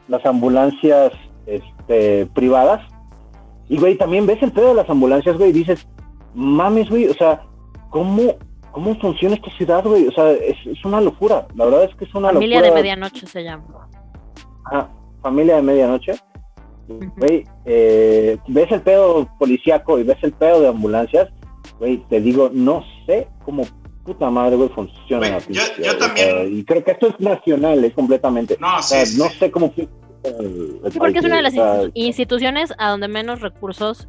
[0.08, 1.12] las ambulancias
[1.46, 2.80] este, privadas.
[3.68, 5.86] Y, güey, también ves el pedo de las ambulancias, güey, y dices,
[6.34, 7.42] mames, güey, o sea,
[7.90, 8.22] ¿cómo,
[8.70, 10.06] cómo funciona esta ciudad, güey?
[10.06, 12.82] O sea, es, es una locura, la verdad es que es una Familia de locura.
[12.82, 13.88] medianoche se llama.
[14.64, 14.88] Ajá,
[15.22, 16.14] familia de medianoche.
[16.88, 21.28] Güey, eh, ves el pedo policíaco y ves el pedo de ambulancias,
[21.80, 23.64] güey, te digo, no sé cómo
[24.06, 27.08] puta madre, güey, funciona Güey, la yo- pinche yo también- sea, y creo que esto
[27.08, 28.56] es nacional, es completamente.
[28.60, 29.88] No, O sea, sí, no sé cómo Sí,
[30.98, 34.08] porque es una de las institu- instituciones a donde menos recursos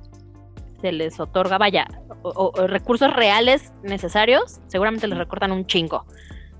[0.81, 1.87] se les otorga, vaya,
[2.23, 6.05] o, o- o recursos reales necesarios, seguramente les recortan un chingo.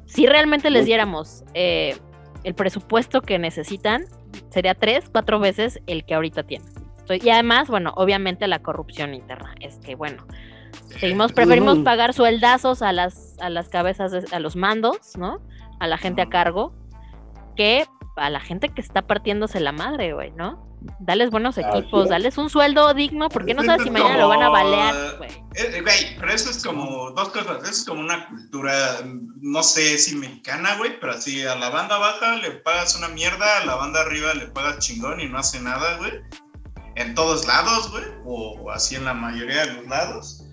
[0.05, 1.95] Si realmente les diéramos eh,
[2.43, 4.05] el presupuesto que necesitan,
[4.49, 6.67] sería tres, cuatro veces el que ahorita tienen.
[6.99, 9.55] Estoy- y además, bueno, obviamente la corrupción interna.
[9.59, 10.25] Es que, bueno,
[10.99, 11.83] seguimos, preferimos Ujú.
[11.83, 15.39] pagar sueldazos a las, a las cabezas, de- a los mandos, ¿no?
[15.79, 16.73] A la gente a cargo,
[17.55, 17.85] que
[18.15, 20.65] a la gente que está partiéndose la madre, güey, ¿no?
[20.99, 22.09] Dales buenos equipos, es.
[22.09, 25.17] dales un sueldo digno, porque no Es sabes si como- mañana lo van a balear,
[25.17, 25.29] güey.
[25.31, 27.63] Eh, eh, Güey, pero eso es como dos cosas.
[27.63, 28.99] Eso es como una cultura,
[29.41, 33.61] no sé si mexicana, güey, pero así a la banda baja le pagas una mierda,
[33.61, 36.13] a la banda arriba le pagas chingón y no hace nada, güey.
[36.95, 40.43] En todos lados, güey, o así en la mayoría de los lados.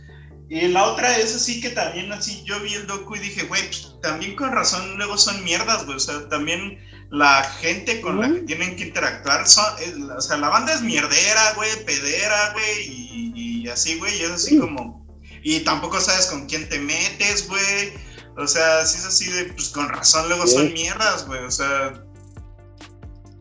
[0.48, 3.62] Y la otra es así que también así yo vi el docu y dije, güey,
[3.66, 5.96] pues, también con razón luego son mierdas, güey.
[5.96, 6.78] O sea, también
[7.10, 9.64] la gente con la que tienen que interactuar son,
[10.10, 14.30] o sea, la banda es mierdera, güey, pedera, güey, y, y así, güey, y es
[14.32, 15.06] así como,
[15.42, 17.92] y tampoco sabes con quién te metes, güey.
[18.36, 21.44] O sea, si es así de, pues con razón luego son mierdas, güey.
[21.44, 22.02] O sea,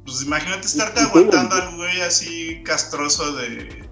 [0.06, 3.83] pues imagínate estarte aguantando al güey así castroso de,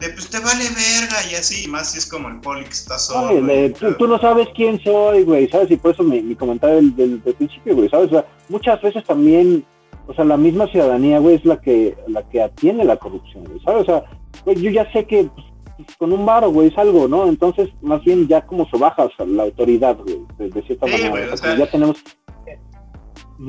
[0.00, 2.70] de, pues te vale verga y así, y más si es como el poli que
[2.70, 3.28] está solo.
[3.42, 3.42] Güey.
[3.46, 5.70] de- tú, tú no sabes quién soy, güey, ¿sabes?
[5.70, 8.08] Y por eso mi, mi comentario del, del- del principio, güey, ¿sabes?
[8.08, 9.64] O sea, muchas veces también,
[10.06, 13.58] o sea, la misma ciudadanía, güey, es la que, la que atiene la corrupción, güey,
[13.60, 13.82] ¿sabes?
[13.82, 14.04] O sea,
[14.44, 15.28] güey, yo ya sé que
[15.76, 17.26] pues, con un varo, güey, es algo, ¿no?
[17.26, 21.10] Entonces, más bien ya como sobajas a la autoridad, güey, de, de cierta Sí, manera.
[21.10, 21.96] güey, o sea, o sea, ya tenemos...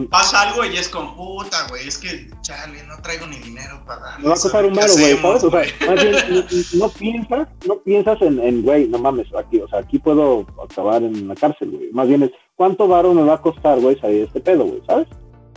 [0.10, 1.88] Pasa algo y es con puta, güey.
[1.88, 4.24] Es que, chale, no traigo ni dinero para darle.
[4.24, 5.74] Me va a costar un ¿qué varo, güey, hacemos, ¿sabes?
[5.82, 9.68] O sea, más bien, no, no piensas, no piensas en, güey, no mames, aquí, o
[9.70, 11.90] sea, aquí puedo acabar en la cárcel, güey.
[11.94, 14.82] Más bien es, ¿cuánto varo me va a costar, güey, salir de este pedo, güey,
[14.86, 15.08] ¿sabes?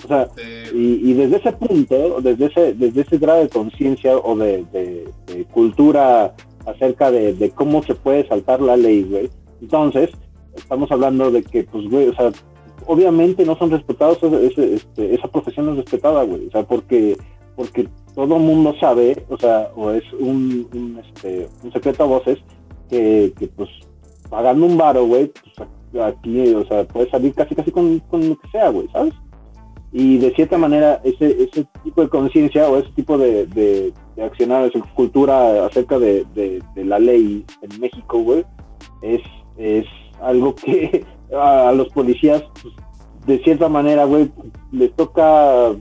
[0.04, 0.28] O sea,
[0.72, 5.12] y, y desde ese punto, desde ese, desde ese grado de conciencia o de, de-
[5.26, 6.34] de cultura
[6.66, 9.28] acerca de, de cómo se puede saltar la ley, güey,
[9.60, 10.10] entonces,
[10.56, 12.30] estamos hablando de que, pues, güey, o sea,
[12.90, 17.16] obviamente no son respetados, este, esa profesión no es respetada, güey, o sea, porque,
[17.54, 22.38] porque todo mundo sabe, o sea, o es un, un, este, un secreto a voces,
[22.88, 23.68] que, que, pues,
[24.28, 28.36] pagando un varo, güey, pues aquí, o sea, puedes salir casi casi con, con lo
[28.36, 29.14] que sea, güey, ¿sabes?
[29.92, 34.22] Y de cierta manera, ese, ese tipo de conciencia o ese tipo de, de, de
[34.24, 38.44] accionar, esa cultura acerca de, de, de la ley en México, güey,
[39.02, 39.22] es,
[39.58, 39.86] es
[40.20, 41.04] algo que
[41.36, 42.74] a, los policías, pues,
[43.26, 44.30] de cierta manera, güey,
[44.72, 45.72] les toca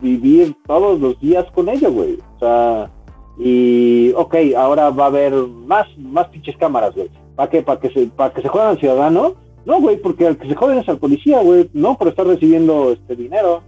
[0.00, 2.18] vivir todos los días con ello, güey.
[2.36, 2.90] O sea,
[3.38, 7.10] y, ok, ahora va a haber más, más pinches cámaras, güey.
[7.36, 7.62] ¿Para qué?
[7.62, 9.34] ¿Para que se, para que se jueguen al ciudadano?
[9.64, 11.68] No, güey, porque al que se joden es al policía, güey.
[11.72, 13.62] No por estar recibiendo este dinero.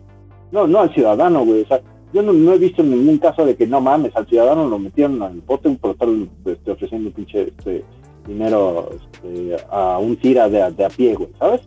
[0.50, 1.62] No, no al ciudadano, güey.
[1.62, 1.80] O sea,
[2.12, 5.40] yo no, he visto ningún caso de que no mames, al ciudadano lo metieron al
[5.42, 6.08] bote por estar
[6.46, 7.84] este, ofreciendo pinche este,
[8.26, 11.61] dinero este, a un tira de, a- de a pie, güey, ¿sabes?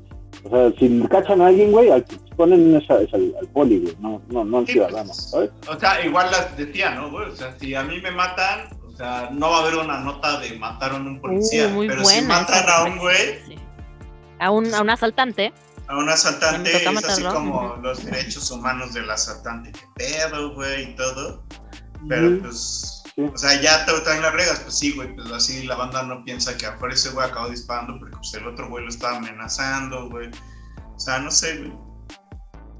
[0.44, 3.48] O sea, si cachan a alguien, güey, al que ponen es, a- es al, al
[3.50, 5.52] poli, güey, no, no, no al ciudadano, ¿sabes?
[5.70, 7.30] O sea, igual las decía, ¿no, güey?
[7.30, 10.39] O sea, si a mí me matan, o sea, no va a haber una nota
[10.39, 11.68] de mataron a un policía.
[11.76, 13.18] Uh, pero si buena matan esa a un güey,
[14.39, 15.54] a un, a un asaltante.
[15.88, 17.34] A un asaltante es así matarlo.
[17.34, 17.82] como Ujú.
[17.82, 19.72] los derechos humanos del asaltante.
[19.72, 20.92] ¿Qué pedo, güey?
[20.92, 21.44] Y todo.
[22.10, 25.76] Pero pues, o sea, ya te traen las reglas, pues sí, güey, pues así la
[25.76, 28.89] banda no piensa que afuera ese güey acabó disparando porque pues, el otro güey lo
[28.89, 30.30] estaba amenazando, güey.
[30.95, 31.73] O sea, no sé, güey.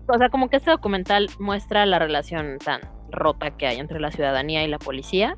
[0.07, 4.11] O sea, como que este documental muestra la relación tan rota que hay entre la
[4.11, 5.37] ciudadanía y la policía.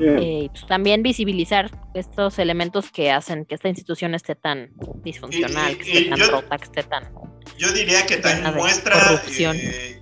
[0.00, 4.70] Eh, y pues, también visibilizar estos elementos que hacen que esta institución esté tan
[5.02, 7.12] disfuncional, Y- y- que esté tan yo- rota, que esté tan...
[7.58, 9.56] Yo diría que también muestra corrupción.
[9.60, 10.00] eh,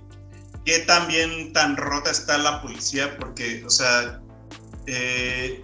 [0.65, 4.21] que también tan rota está la policía, porque, o sea,
[4.87, 5.63] eh,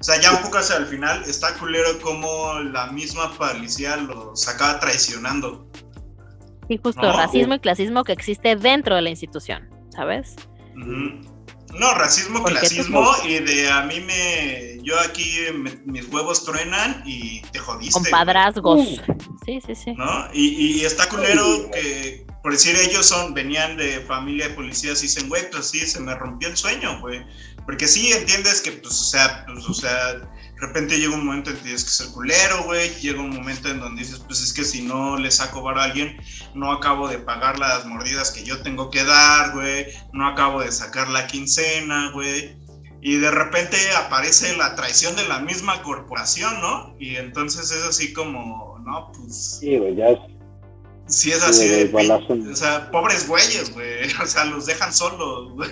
[0.00, 4.46] o sea, ya un poco hacia el final, está culero como la misma policía los
[4.48, 5.68] acaba traicionando.
[6.68, 10.36] Sí, justo, No, racismo y clasismo que existe dentro de la institución, ¿sabes?
[10.74, 14.78] No, racismo, Porque clasismo tú- y de a mí me.
[14.82, 17.92] Yo aquí me- mis huevos truenan y te jodiste.
[17.94, 19.00] Compadrazgos.
[19.44, 19.92] Sí, sí, sí.
[19.92, 20.28] ¿no?
[20.32, 20.46] Y,
[20.80, 25.28] y está culero que, por decir, ellos son, venían de familia de policías y dicen,
[25.28, 27.24] güey, pues sí, se me rompió el sueño, güey.
[27.68, 30.26] Porque sí entiendes que, pues, o sea, pues, o sea, de
[30.58, 32.88] repente llega un momento en que tienes que ser culero, güey.
[33.02, 35.82] Llega un momento en donde dices, pues es que si no le saco bar a
[35.84, 36.16] alguien,
[36.54, 39.84] no acabo de pagar las mordidas que yo tengo que dar, güey.
[40.14, 42.56] No acabo de sacar la quincena, güey.
[43.02, 46.96] Y de repente aparece la traición de la misma corporación, ¿no?
[46.98, 50.18] Y entonces es así como, no, pues Sí, güey, ya es.
[51.06, 51.82] Sí, es Sí, así de.
[51.82, 54.10] en- O sea, pobres güeyes, güey.
[54.22, 55.68] O sea, los dejan solos, güey.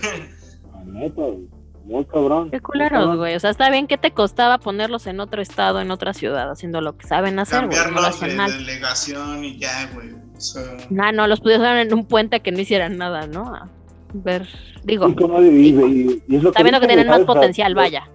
[0.85, 1.56] neta, güey,
[1.87, 2.51] muy cabrón.
[2.51, 3.35] Qué culeros, güey.
[3.37, 6.81] O sea, está bien que te costaba ponerlos en otro estado, en otra ciudad, haciendo
[6.81, 7.63] lo que saben hacer.
[7.63, 8.53] No Cambiarlos hacían de mal.
[8.53, 10.13] delegación y ya, güey.
[10.37, 10.63] O sea.
[10.91, 13.55] No, no, los pudieron en un puente que no hicieran nada, ¿no?
[13.55, 13.69] A
[14.13, 14.49] ver,
[14.85, 18.09] digo, Y y- y- es lo está viendo que dicen, tienen más potencial, vaya.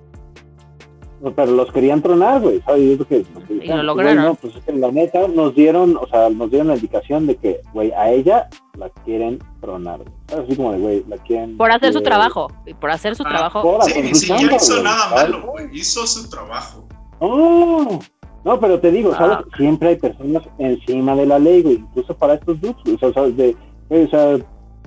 [1.35, 2.81] Pero los querían tronar, güey, ¿sabes?
[2.81, 4.23] Y es lo que, decían, lo lograron.
[4.23, 7.35] no, pues es que la neta nos dieron, o sea, nos dieron la indicación de
[7.35, 10.09] que, güey, a ella la quieren tronar, güey.
[10.27, 10.45] ¿Sabes?
[10.47, 11.57] Así como de, güey, la quieren...
[11.57, 12.47] Por hacer su trabajo.
[12.65, 13.61] Y por hacer su Ah, trabajo.
[13.61, 15.29] por Sí, ni siquiera chamba, hizo güey, nada ¿sabes?
[15.31, 15.65] malo, güey.
[15.73, 16.87] Hizo su trabajo.
[17.19, 17.99] No,
[18.43, 19.37] no, pero te digo, ¿sabes?
[19.39, 19.45] Ah.
[19.57, 23.13] Siempre hay personas encima de la ley, güey, incluso para estos dudes, güey, o sea,
[23.13, 23.37] ¿sabes?
[23.37, 23.55] De,
[23.89, 24.37] güey, o sea,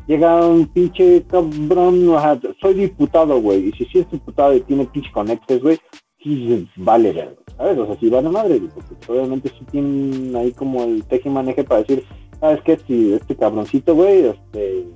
[0.09, 2.11] llega un pinche cabrón,
[2.61, 5.79] soy diputado, güey, y si sí es diputado y tiene pinche conectes, güey,
[6.25, 7.79] sí vale, verga, ¿sabes?
[7.79, 11.63] O sea, sí vale madre, porque obviamente sí tienen ahí como el teje y maneje
[11.65, 12.05] para decir,
[12.41, 12.79] ¿sabes qué?
[12.87, 14.87] Si este cabroncito, güey, este,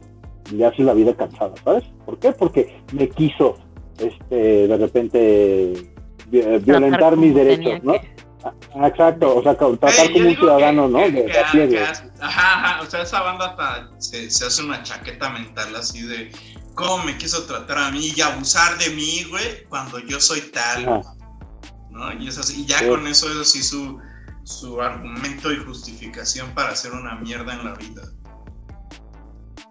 [0.52, 1.84] le hace la vida cansada, ¿sabes?
[2.06, 2.32] ¿Por qué?
[2.32, 3.56] Porque me quiso,
[3.98, 7.92] este, de repente eh, violentar Tratar mis derechos, ¿no?
[7.92, 8.18] que.
[8.44, 10.98] Ah, exacto, o sea, tratar Eh, como un ciudadano, que- ¿no?
[11.00, 11.82] que- De, que- de a pie, que- güey.
[12.20, 12.82] Ajá, ajá.
[12.82, 16.30] O sea, esa banda hasta se, se hace una chaqueta mental así de
[16.74, 20.88] cómo me quiso tratar a mí y abusar de mí, güey, cuando yo soy tal.
[20.88, 21.14] Ajá.
[21.98, 22.12] ¿No?
[22.12, 22.86] Y es así, y ya Sí.
[22.88, 23.98] con eso es así su,
[24.44, 28.02] su argumento y justificación para hacer una mierda en la vida.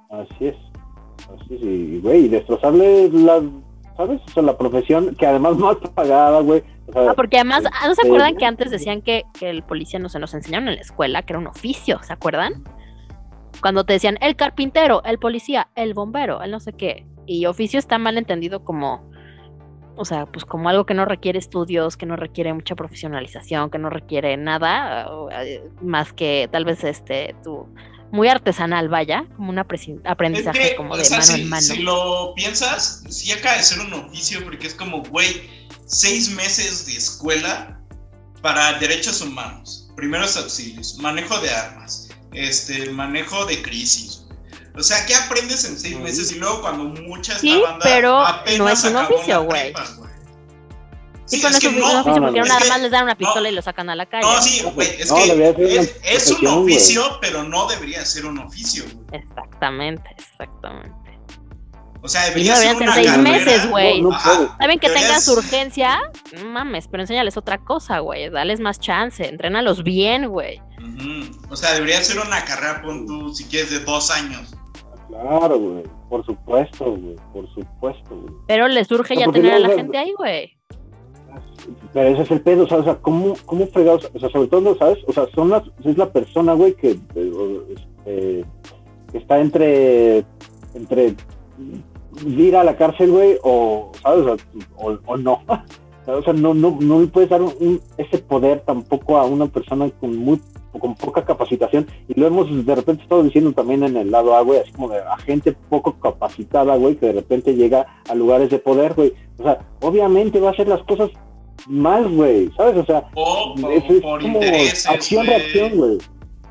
[0.10, 0.56] Así es.
[1.34, 3.42] Así es, y güey, y destrozarle la,
[3.98, 4.22] ¿sabes?
[4.28, 6.64] O sea, la profesión que además más pagada, güey.
[6.88, 9.50] O sea, Ah, porque además, eh, ¿no se eh, acuerdan que antes decían que, que
[9.50, 12.64] el policía no se nos enseñaron en la escuela, que era un oficio, ¿se acuerdan?
[13.62, 17.06] Cuando te decían el carpintero, el policía, el bombero, el no sé qué.
[17.26, 19.10] Y oficio está mal entendido como,
[19.98, 23.80] o sea, pues como algo que no requiere estudios, que no requiere mucha profesionalización, que
[23.80, 27.68] no requiere nada, eh, más que tal vez este, tu,
[28.12, 31.50] muy artesanal, vaya, como un aprendizaje Es que, como o de sea, mano si, en
[31.50, 31.62] mano.
[31.62, 35.50] si lo piensas, sí acaba de ser un oficio porque es como, güey,
[35.86, 37.80] seis meses de escuela
[38.42, 44.17] para derechos humanos, primeros auxilios, manejo de armas, este, manejo de crisis.
[44.78, 46.32] O sea, ¿qué aprendes en seis meses?
[46.32, 49.74] Y luego cuando mucha esta Sí, banda pero apenas no es un oficio, güey.
[51.26, 52.80] Sí, Sí, con es eso que es un no, oficio, no, porque no, más que-
[52.80, 53.18] les dan una no.
[53.18, 54.24] pistola y lo sacan a la calle.
[54.26, 58.38] No, sí, güey, es No, que es, es un oficio, pero no debería ser un
[58.40, 59.22] oficio, güey.
[59.24, 60.96] Exactamente, exactamente.
[62.02, 63.46] O sea, debería no ser deberían una ser seis carrera.
[63.58, 64.02] meses, güey.
[64.02, 64.18] No, no.
[64.20, 66.00] Saben que Deberías- tengan su urgencia,
[66.38, 68.30] no mames, pero enséñales otra cosa, güey.
[68.30, 70.62] Dales más chance, entrénalos bien, güey.
[70.78, 71.42] Ujú.
[71.50, 74.54] O sea, debería ser una carrera, pon tú, si quieres, de dos años.
[75.08, 75.84] Claro, güey.
[76.10, 77.16] Por supuesto, güey.
[77.34, 78.34] Por supuesto, güey.
[78.48, 80.52] Pero les urge No, ya tener a la gente ahí, güey.
[81.94, 84.10] Pero ese es el pedo, o sea, o sea, ¿cómo, cómo fregados?
[84.14, 85.00] O sea, sobre todo, ¿sabes?
[85.08, 86.98] O sea, son las, es la persona, güey, que,
[88.06, 88.46] eh,
[89.12, 90.24] que está entre,
[90.74, 91.16] entre
[92.26, 94.42] ir a la cárcel, güey, o, ¿sabes?
[94.78, 95.42] O, o- o no.
[96.10, 99.90] O sea, no, no, no le puedes dar un- ese poder tampoco a una persona
[100.00, 100.40] con muy
[100.80, 104.42] con poca capacitación y lo hemos de repente estado diciendo también en el lado A,
[104.42, 108.50] güey, así como de a gente poco capacitada, güey, que de repente llega a lugares
[108.50, 109.14] de poder, güey.
[109.40, 111.10] O sea, obviamente va a hacer las cosas
[111.68, 112.78] más, güey, ¿sabes?
[112.78, 115.38] O sea, O por, es, es por como intereses, acción, güey.
[115.38, 115.98] reacción, güey.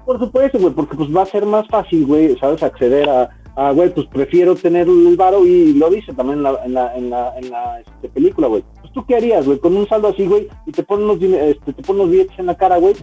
[0.04, 2.62] Por supuesto, güey, porque pues va a ser más fácil, güey, ¿sabes?
[2.62, 6.74] Acceder a, güey, pues prefiero tener el varo y lo dice también en la, en
[6.74, 8.62] la, en la, en la este, película, güey.
[8.80, 11.50] Pues tú qué harías, güey, con un saldo así, güey, y te ponen unos, dine-
[11.50, 12.94] este, te ponen unos billetes en la cara, güey.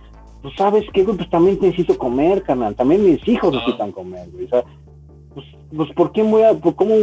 [0.43, 2.75] Pues sabes qué, güey, pues también necesito comer, canal.
[2.75, 4.45] También mis hijos necesitan comer, güey.
[4.45, 4.63] O sea,
[5.33, 6.93] pues, pues ¿por qué voy a, por cómo,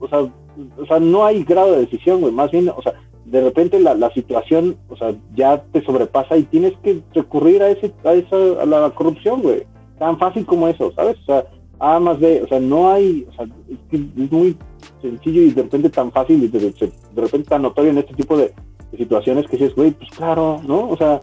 [0.00, 2.32] o sea, o sea, no hay grado de decisión, güey.
[2.32, 2.94] Más bien, o sea,
[3.26, 7.68] de repente la, la situación, o sea, ya te sobrepasa y tienes que recurrir a
[7.70, 9.64] ese, a esa, a la corrupción, güey.
[9.98, 11.16] Tan fácil como eso, ¿sabes?
[11.20, 11.46] O sea,
[11.78, 14.56] A más B, o sea, no hay, o sea, es que es muy
[15.02, 16.72] sencillo y de repente tan fácil y de, de-
[17.14, 18.54] de repente tan notorio en este tipo de,
[18.92, 20.88] de situaciones que dices, güey, pues claro, ¿no?
[20.88, 21.20] O sea,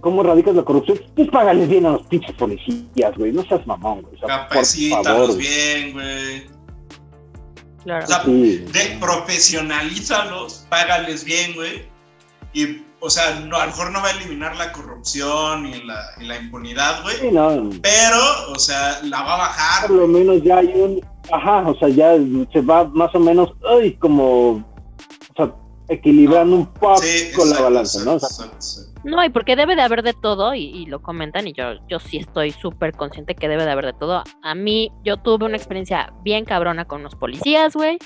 [0.00, 1.00] ¿cómo erradicas la corrupción?
[1.14, 4.14] Pues págales bien a los pinches policías, güey, no seas mamón, güey.
[4.16, 6.46] O sea, por Capacítalos bien, güey.
[7.84, 8.04] Claro.
[8.04, 8.58] O sea, Sí.
[8.72, 11.84] de, profesionalízalos, págales bien, güey.
[12.52, 16.00] Y, o sea, no, a lo mejor no va a eliminar la corrupción y la,
[16.20, 17.16] y la impunidad, güey.
[17.18, 19.86] Sí, no, Pero, o sea, la va a bajar.
[19.88, 21.00] por lo menos ya hay un,
[21.32, 22.12] ajá, o sea, ya
[22.52, 24.64] se va más o menos, ay, como, o
[25.36, 25.52] sea,
[25.88, 28.14] equilibrando un poco Sí, la exacto, balanza, ¿no?
[28.14, 28.46] O sea,
[29.04, 32.18] No, y porque debe de haber de todo, y, lo comentan, y yo, yo sí
[32.18, 34.22] estoy súper consciente que debe de haber de todo.
[34.42, 37.98] A mí, yo tuve una experiencia bien cabrona con los policías, güey.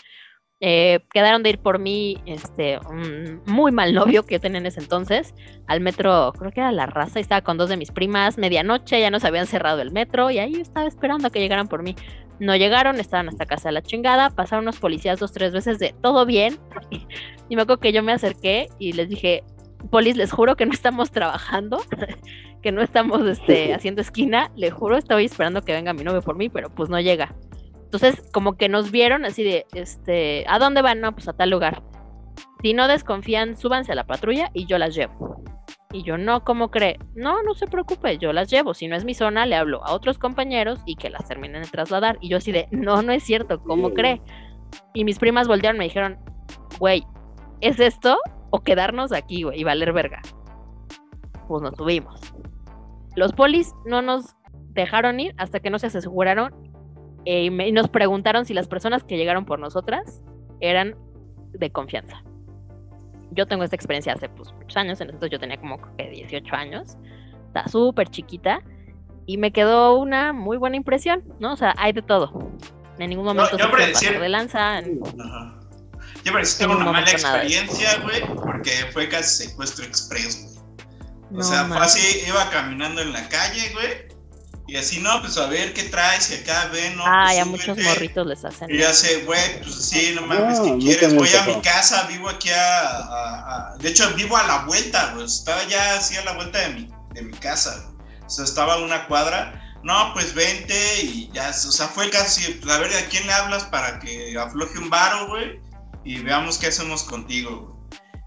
[0.61, 4.80] Eh, quedaron de ir por mí, este, un muy mal novio que tenía en ese
[4.80, 5.34] entonces,
[5.66, 8.99] al metro, creo que era La Raza, y estaba con dos de mis primas, medianoche,
[8.99, 11.94] ya nos habían cerrado el metro, y ahí estaba esperando a que llegaran por mí.
[12.38, 15.94] No llegaron, estaban hasta casa de la chingada, pasaron unos policías dos, tres veces de
[16.03, 16.59] todo bien,
[17.51, 19.42] y me acuerdo que yo me acerqué y les dije,
[19.89, 21.78] Polis, les juro que no estamos trabajando,
[22.62, 26.37] que no estamos este, haciendo esquina, le juro, estoy esperando que venga mi novio por
[26.37, 27.34] mí, pero pues no llega.
[27.84, 31.01] Entonces, como que nos vieron así de, este, ¿a dónde van?
[31.01, 31.82] No, pues a tal lugar.
[32.62, 35.43] Si no desconfían, súbanse a la patrulla y yo las llevo.
[35.93, 36.99] Y yo, no, ¿cómo cree?
[37.14, 38.74] No, no se preocupe, yo las llevo.
[38.74, 41.68] Si no es mi zona, le hablo a otros compañeros y que las terminen de
[41.68, 42.18] trasladar.
[42.20, 44.20] Y yo así de, no, no es cierto, ¿cómo cree?
[44.93, 46.18] Y mis primas voltearon y me dijeron,
[46.78, 47.07] güey,
[47.61, 48.18] ¿es esto
[48.57, 50.21] o quedarnos aquí, güey, y valer verga?
[51.49, 52.21] Pues nos subimos.
[53.15, 54.35] Los polis no nos
[54.73, 56.53] dejaron ir hasta que no se aseguraron
[57.25, 60.23] eh, y, me- y nos preguntaron si las personas que llegaron por nosotras
[60.61, 60.95] eran
[61.53, 62.23] de confianza.
[63.33, 66.55] Yo tengo esta experiencia hace pues, muchos años, en entonces yo tenía como que 18
[66.55, 66.97] años,
[67.49, 68.61] está súper chiquita
[69.27, 71.53] y me quedó una muy buena impresión, ¿no?
[71.55, 72.51] O sea, hay de todo.
[72.99, 74.79] En ningún momento se puede pasar de lanza.
[74.79, 75.01] en-
[76.27, 80.43] Yo pero sí En tengo ningún una mala experiencia, güey, porque fue casi secuestro express,
[80.43, 80.57] güey.
[81.31, 84.07] O No sea, fue así, iba caminando en la calle, güey.
[84.68, 87.05] Y así, no, pues a ver qué traes, y acá ven, no.
[87.07, 88.68] Ay, pues, a muchos morritos les hacen.
[88.74, 91.14] Y ya sé, güey, pues sí, no mames, No, ¿qué quieres?
[91.14, 95.12] Voy a mi casa, vivo aquí a, a- a- De hecho, vivo a la vuelta,
[95.14, 95.24] güey.
[95.27, 98.09] Estaba ya así a la vuelta de mi, de mi casa, güey.
[98.27, 99.62] O sea, estaba a una cuadra.
[99.85, 103.33] No, pues vente y ya, o sea, fue casi, pues, a ver, ¿a quién le
[103.33, 105.61] hablas para que afloje un varo, güey?
[106.07, 107.77] Y veamos qué hacemos contigo.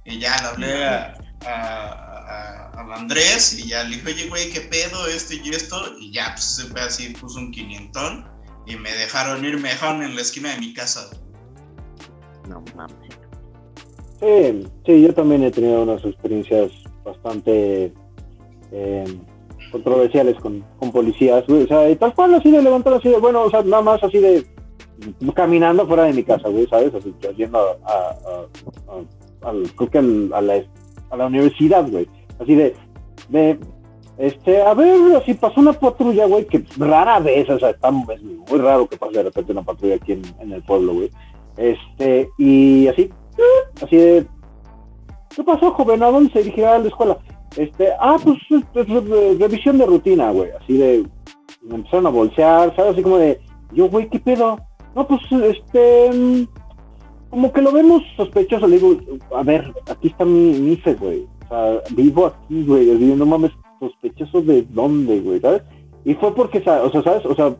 [0.05, 1.15] Y ya le hablé a,
[1.45, 5.77] a, a- al Andrés y ya le dije, oye, güey, ¿qué pedo esto y esto?
[5.99, 8.27] Y ya, pues se fue así, puso un quinientón
[8.65, 11.09] y me dejaron ir, me dejaron en la esquina de mi casa.
[12.47, 12.95] No mames.
[14.19, 16.71] Sí, sí, yo también he tenido unas experiencias
[17.05, 17.93] bastante
[18.71, 19.19] eh,
[19.71, 21.63] controversiales con, con policías, güey.
[21.63, 24.03] O sea, y tal cual así de levantar así de, bueno, o sea, nada más
[24.03, 24.45] así de
[25.35, 26.93] caminando fuera de mi casa, güey, ¿sabes?
[26.93, 28.09] Así, yo yendo a, a,
[28.91, 30.63] a- a- creo que la,
[31.11, 32.07] a la universidad, güey.
[32.39, 32.75] Así de,
[33.29, 33.59] de,
[34.17, 38.21] este, a ver, así pasó una patrulla, güey, que rara vez, o sea, está, es
[38.23, 41.11] muy raro que pase de repente una patrulla aquí en, el pueblo, güey.
[41.57, 43.09] Este, y así,
[43.81, 44.25] así de,
[45.35, 46.03] ¿qué pasó, joven?
[46.03, 47.17] ¿A dónde se dirigirá a la escuela?
[47.57, 51.05] Este, ah, pues, este, re- revisión de rutina, güey, así de,
[51.61, 52.93] me empezaron a bolsear, ¿sabes?
[52.93, 53.39] Así como de,
[53.73, 54.57] yo, güey, ¿qué pedo?
[54.95, 56.47] No, pues, este, mm,
[57.29, 58.97] como que lo vemos sospechoso, le digo,
[59.35, 63.51] a ver, aquí está mi, mi güey, o sea, vivo aquí, güey, de, no mames,
[63.79, 65.61] sospechoso de dónde, güey, ¿sabes?
[66.05, 67.25] Y fue porque, o sea, ¿sabes?
[67.25, 67.55] O sea,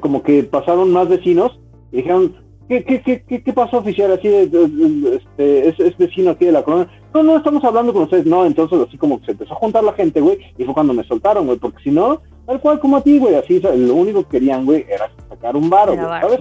[0.00, 1.58] como que pasaron más vecinos
[1.92, 2.34] y dijeron,
[2.68, 4.12] ¿qué, qué, qué, qué, pasó, oficial?
[4.12, 6.88] Así de- este, es, es vecino aquí de la colonia.
[7.12, 8.26] No, no, estamos hablando con ustedes.
[8.26, 10.94] No, entonces así como que se empezó a juntar la gente, güey, y fue cuando
[10.94, 14.22] me soltaron, güey, porque si no, tal cual como a ti, güey, así, lo único
[14.24, 16.06] que querían, güey, era sacar un varo, güey.
[16.06, 16.40] ¿sabes?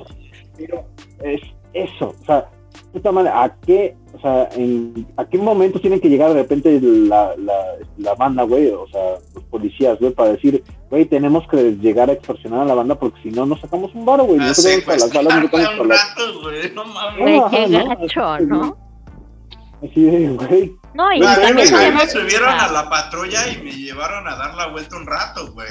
[0.57, 0.85] Pero
[1.23, 1.41] es
[1.73, 2.49] eso, o sea,
[2.93, 6.79] esta manera, ¿a qué, o sea, en, a qué momento tienen que llegar de repente
[6.81, 7.53] la, la,
[7.97, 12.13] la banda, güey, o sea, los policías, güey, para decir, güey, tenemos que llegar a
[12.13, 14.85] extorsionar a la banda porque si no, nos sacamos un varo, güey, A no tenemos
[14.85, 16.15] para las balas, no tenemos las...
[16.43, 17.19] güey, no mames.
[17.19, 17.97] Güey, Ajá,
[18.37, 18.88] qué ¿no?
[19.81, 23.47] Así de, güey, No, y A mí, también a mí me subieron a la patrulla
[23.47, 25.69] y me llevaron a dar la vuelta un rato, güey.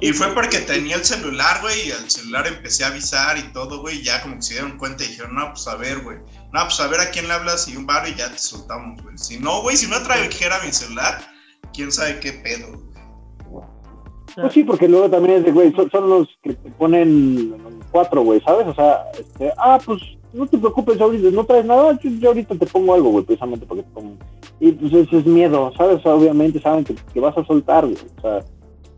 [0.00, 3.80] Y fue porque tenía el celular, güey, y al celular empecé a avisar y todo,
[3.80, 6.18] güey, y ya como que se dieron cuenta y dijeron, no, pues a ver, güey,
[6.52, 9.02] no, pues a ver a quién le hablas y un bar y ya te soltamos,
[9.02, 9.18] güey.
[9.18, 11.18] Si no, güey, si no trajera mi celular,
[11.74, 12.86] quién sabe qué pedo, güey.
[14.34, 17.54] Pues sí, porque luego también es de, güey, son, son los que te ponen
[17.90, 18.66] cuatro, güey, ¿sabes?
[18.66, 20.00] O sea, este, ah, pues
[20.36, 23.66] no te preocupes ahorita, no traes nada, yo, yo ahorita te pongo algo, güey, precisamente
[23.66, 24.16] porque te pongo.
[24.60, 26.04] Y pues es miedo, ¿sabes?
[26.04, 28.44] Obviamente saben que, que vas a soltar, güey, o sea,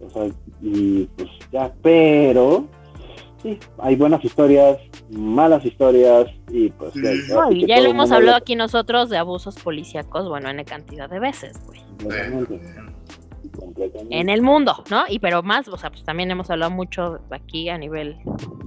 [0.05, 0.27] o sea,
[0.61, 2.67] y pues ya, pero
[3.43, 4.79] sí, hay buenas historias,
[5.11, 9.57] malas historias, y pues ya, no, y ya lo hemos hablado aquí nosotros de abusos
[9.57, 11.81] policíacos, bueno, en cantidad de veces, güey.
[11.99, 12.61] completamente,
[13.59, 14.19] completamente.
[14.19, 15.05] En el mundo, ¿no?
[15.09, 18.17] Y pero más, o sea, pues también hemos hablado mucho aquí a nivel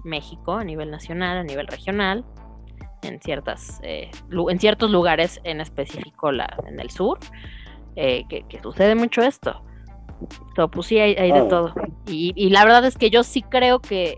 [0.03, 2.25] México, a nivel nacional, a nivel regional,
[3.03, 4.11] en ciertas, eh,
[4.49, 7.19] en ciertos lugares, en específico la, en el sur,
[7.95, 9.61] eh, que, que sucede mucho esto.
[10.55, 11.47] So, pues sí, hay, hay de Claro.
[11.47, 11.73] todo.
[12.07, 14.17] Y, y la verdad es que yo sí creo que,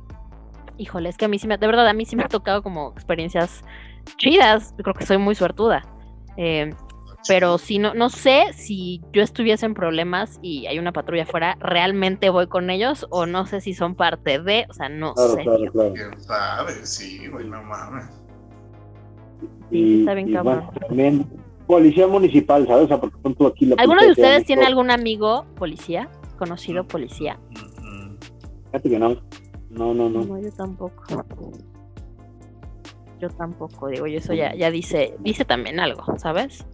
[0.77, 2.61] híjole, es que a mí sí me, de verdad, a mí sí me ha tocado
[2.61, 3.63] como experiencias
[4.17, 4.73] chidas.
[4.77, 5.83] Yo creo que soy muy suertuda.
[6.35, 6.71] Eh,
[7.25, 11.55] pero si no, no sé si yo estuviese en problemas y hay una patrulla afuera,
[11.61, 15.33] realmente voy con ellos o no sé si son parte de, o sea, no Claro,
[15.35, 15.43] sé.
[15.43, 15.93] claro, claro.
[15.93, 16.85] ¿Quién sabe?
[16.85, 18.22] Sí, güey, no mames.
[19.77, 20.63] Y, está bien cabrón.
[20.65, 21.25] bueno, también
[21.67, 22.85] policía municipal, ¿sabes?
[22.85, 26.09] O sea, porque tú aquí la ¿Alguno de ustedes México, tiene algún amigo policía?
[26.37, 27.39] ¿Conocido policía?
[28.67, 29.15] Fíjate que no.
[29.69, 30.23] No, no, no.
[30.23, 31.03] No, yo tampoco.
[33.19, 36.65] Yo tampoco, digo, y eso ya, ya dice, dice también algo, ¿sabes?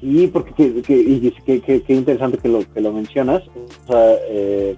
[0.00, 3.42] Sí, porque que, que, y que, que- que interesante que lo, que lo mencionas.
[3.48, 4.76] O sea, eh,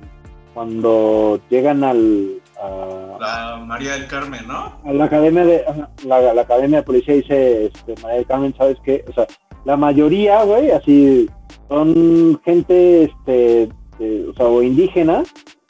[0.55, 4.72] cuando llegan al, a, La María del Carmen, ¿no?
[4.84, 5.64] a la academia de
[6.04, 9.04] la, la academia de policía dice este, María del Carmen, ¿sabes qué?
[9.09, 9.26] O sea,
[9.64, 11.28] la mayoría, güey, así
[11.68, 15.22] son gente, este, de- o sea, o indígena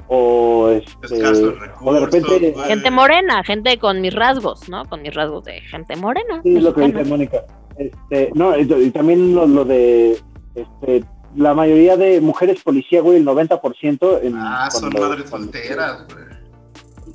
[0.09, 4.85] o este, Escasos o de repente Gente morena, gente con mis rasgos, ¿no?
[4.87, 6.41] Con mis rasgos de gente morena.
[6.43, 7.05] Sí, es lo que dice.
[7.05, 7.45] Mónica.
[7.77, 10.19] Este, no, y, y también lo, lo de
[10.55, 11.05] este,
[11.37, 16.38] la mayoría de mujeres policía, güey, el 90% en Ah, son madres solteras, güey.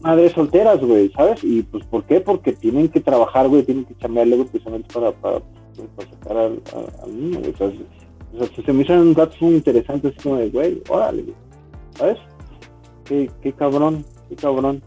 [0.03, 1.43] Madres solteras, güey, ¿sabes?
[1.43, 2.19] Y pues, ¿por qué?
[2.21, 5.39] Porque tienen que trabajar, güey, tienen que chambearle, güey, precisamente para, para,
[5.75, 7.51] pues, para sacar al, a- al niño, güey.
[7.51, 11.23] O sea, se- o sea, se me hicieron datos muy interesantes, como de, güey, órale,
[11.23, 11.35] güey,
[11.95, 12.17] ¿sabes?
[13.05, 14.81] Qué, qué cabrón, qué cabrón.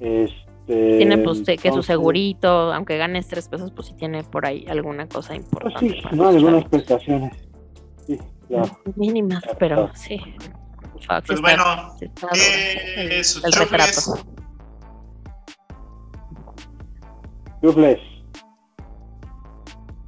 [0.00, 4.64] Este, Tiene pues que su segurito, aunque ganes tres pesos, pues sí tiene por ahí
[4.68, 5.88] alguna cosa Pues importante.
[5.90, 7.32] sí, no, algunas prestaciones.
[8.06, 8.18] Sí,
[8.48, 8.76] claro.
[8.96, 10.18] Mínimas, pero sí.
[11.06, 13.70] Fuck, Pues está- bueno, está eh, sus el chocles.
[14.06, 14.26] retrato.
[17.62, 17.98] Rufles.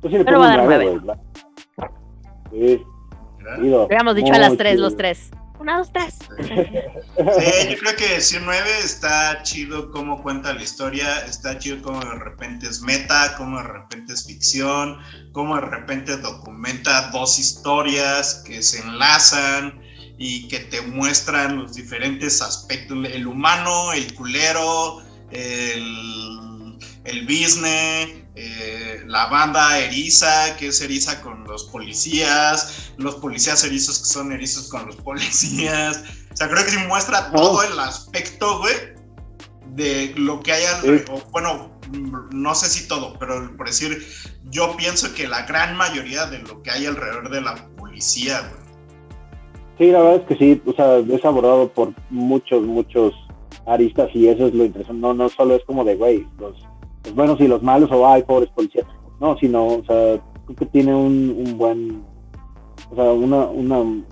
[0.03, 1.21] Tú sí le Pero va a dar nueve, nueve.
[2.51, 2.83] Sí.
[3.61, 3.85] Chido.
[3.85, 4.83] Habíamos dicho a las tres, chido.
[4.85, 5.31] los tres.
[5.59, 6.19] Una, dos, tres.
[6.39, 11.99] Sí, yo creo que decir 9 está chido cómo cuenta la historia, está chido cómo
[11.99, 14.99] de repente es meta, cómo de repente es ficción,
[15.33, 19.81] cómo de repente documenta dos historias que se enlazan
[20.19, 25.01] y que te muestran los diferentes aspectos, el humano, el culero,
[25.31, 33.65] el, el business, eh, la banda eriza, que es eriza con los policías, los policías
[33.65, 36.03] erizos que son erizos con los policías.
[36.33, 38.75] O sea, creo que sí muestra todo el aspecto, güey,
[39.75, 41.05] de lo que hay alrededor.
[41.11, 41.81] o, Bueno,
[42.33, 44.07] no sé si todo, pero por decir,
[44.45, 48.68] yo pienso que la gran mayoría de lo que hay alrededor de la policía, güey.
[49.79, 53.15] Sí, la verdad es que sí, o sea, es abordado por muchos, muchos
[53.65, 55.01] aristas y eso es lo interesante.
[55.01, 56.57] No, no solo es como de, güey, los,
[57.05, 58.87] los buenos y los malos o, ay, pobres policías.
[59.21, 62.03] No, sino, o sea, creo que tiene un, buen,
[62.91, 64.05] o sea, una, una,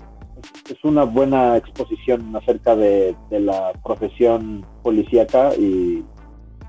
[0.69, 6.03] es una buena exposición acerca de, la profesión policíaca y,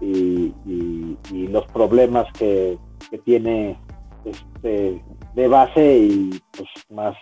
[0.00, 0.52] y-
[1.32, 2.78] y los problemas que,
[3.10, 3.78] que tiene
[4.24, 5.00] este,
[5.34, 7.14] de base y pues más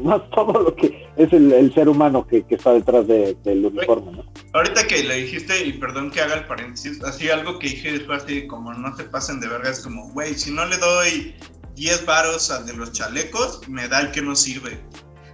[0.00, 3.66] más todo lo que es el, el ser humano que, que está detrás de- del
[3.66, 4.24] uniforme, ¿no?
[4.54, 8.22] Ahorita que le dijiste, y perdón que haga el paréntesis, así algo que dije después,
[8.24, 11.34] así como no se pasen de verga, es como, güey, si no le doy
[11.74, 14.80] 10 varos al de los chalecos, me da el que no sirve.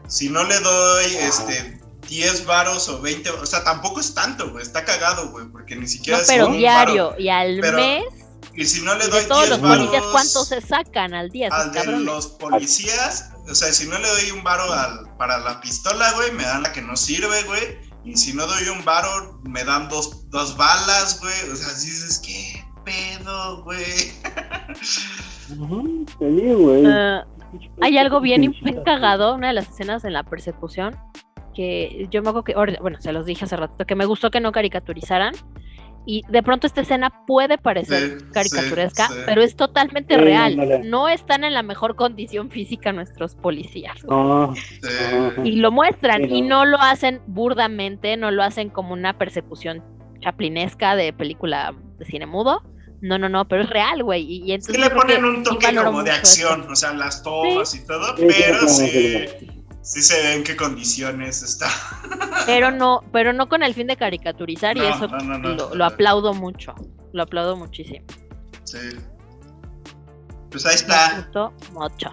[0.09, 1.79] Si no le doy, este,
[2.09, 5.83] 10 varos o 20, o sea, tampoco es tanto, güey, está cagado, güey, porque ni
[5.83, 7.21] No, siquiera es pero un diario varo.
[7.21, 8.05] y al Pero- mes,
[8.55, 11.29] Y si no le doy de todos 10 los policías, varos ¿cuántos se sacan al
[11.31, 11.49] día?
[11.53, 15.61] al de los policías, o sea, si no le doy un varo al, para la
[15.61, 17.79] pistola, güey, me dan la que no sirve, güey.
[18.05, 21.53] Y si no doy un varo, me dan dos, dos balas, güey.
[21.53, 24.13] O sea, si dices, ¿qué pedo, güey?
[25.49, 26.87] Güey.
[26.87, 27.27] Ah,
[27.81, 30.97] hay algo bien, bien cagado, una de las escenas en la persecución,
[31.55, 34.41] que yo me acuerdo que, bueno, se los dije hace rato, que me gustó que
[34.41, 35.35] no caricaturizaran.
[36.11, 39.21] Y de pronto esta escena puede parecer Sí, caricaturesca, sí, sí.
[39.27, 40.81] pero es totalmente Sí, real.
[40.89, 43.99] No están en la mejor condición física nuestros policías.
[45.45, 46.65] Y lo muestran, Sí, y no.
[46.65, 49.85] lo hacen burdamente, no lo hacen como una persecución
[50.21, 52.63] chaplinesca de película de cine mudo.
[53.03, 54.23] No, no, no, pero es real, güey.
[54.25, 56.19] Y, y entonces le ponen un toque como de eso.
[56.21, 60.57] acción, o sea, las tomas y todo, Sí, pero sí, sí, se ve en qué
[60.57, 61.69] condiciones está.
[62.47, 65.85] Pero no, pero no con el fin de caricaturizar, y eso no, no, no, lo,
[65.85, 66.75] aplaudo mucho.
[67.13, 68.07] Lo aplaudo muchísimo.
[68.65, 68.79] Sí.
[70.51, 72.11] Pues ahí Me está, gustó mucho.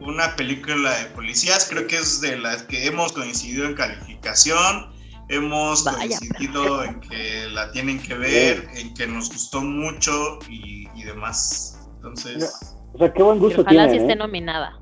[0.00, 4.92] una película de policías, creo que es de las que hemos coincidido en calificación,
[5.30, 10.88] hemos Vaya, coincidido en que la tienen que ver, en que nos gustó mucho y,
[10.94, 11.78] y demás.
[11.94, 12.52] Entonces,
[12.92, 14.16] o sea, qué buen gusto ojalá sí esté ¿eh?
[14.16, 14.78] nominada.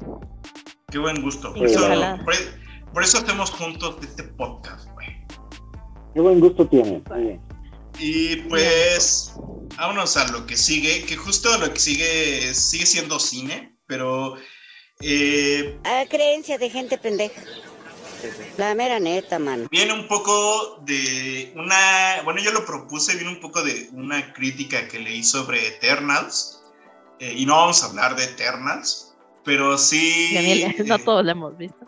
[0.91, 1.53] Qué buen gusto.
[1.55, 1.81] Sí, Por eso,
[2.25, 2.35] por,
[2.93, 5.09] por eso hacemos juntos este podcast, güey.
[6.15, 7.05] Qué buen gusto bien.
[7.99, 9.35] Y pues,
[9.77, 14.37] vámonos a lo que sigue, que justo lo que sigue sigue siendo cine, pero
[15.01, 17.43] eh, Ah, creencia de gente pendeja.
[18.57, 19.69] La mera neta, mano.
[19.71, 24.89] viene un poco de una, bueno, yo lo propuse, viene un poco de una crítica
[24.89, 26.61] que leí sobre Eternals,
[27.21, 29.08] eh, y no vamos a hablar de Eternals,
[29.49, 30.35] pero sí...
[30.35, 31.79] Daniel, no eh, todos lo hemos visto.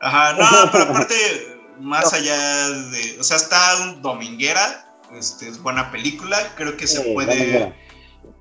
[0.00, 5.90] Ajá, no, pero aparte, más allá de, o sea, está un dominguera, este, es buena
[5.90, 7.74] película, creo que se Sí, puede...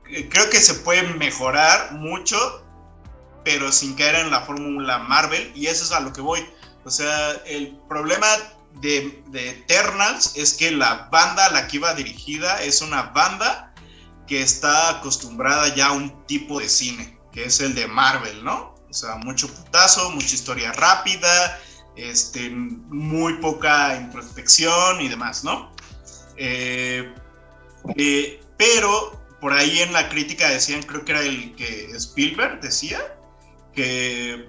[0.07, 2.37] eh, creo que se puede mejorar mucho,
[3.43, 6.45] pero sin caer en la fórmula Marvel, y eso es a lo que voy.
[6.85, 8.27] O sea, el problema
[8.81, 13.73] de, de Eternals es que la banda a la que iba dirigida es una banda
[14.27, 18.75] que está acostumbrada ya a un tipo de cine, que es el de Marvel, ¿no?
[18.89, 21.59] O sea, mucho putazo, mucha historia rápida,
[21.95, 25.71] este, muy poca introspección y demás, ¿no?
[26.38, 27.11] Eh,
[27.97, 33.01] eh, pero por ahí en la crítica decían, creo que era el que Spielberg decía,
[33.73, 34.45] que,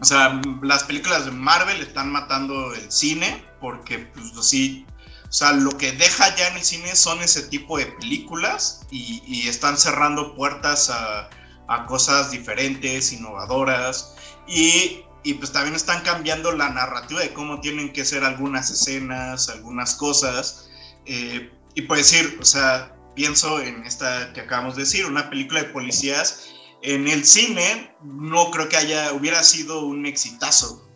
[0.00, 4.84] o sea, las películas de Marvel están matando el cine, porque pues así,
[5.28, 9.22] o sea, lo que deja ya en el cine son ese tipo de películas y,
[9.24, 11.30] y están cerrando puertas a,
[11.74, 14.16] a cosas diferentes, innovadoras,
[14.46, 19.48] y, y pues también están cambiando la narrativa de cómo tienen que ser algunas escenas,
[19.48, 20.68] algunas cosas.
[21.06, 25.62] Eh, y por decir, o sea, pienso en esta que acabamos de decir, una película
[25.62, 26.50] de policías.
[26.82, 30.88] En el cine no creo que haya, hubiera sido un exitazo.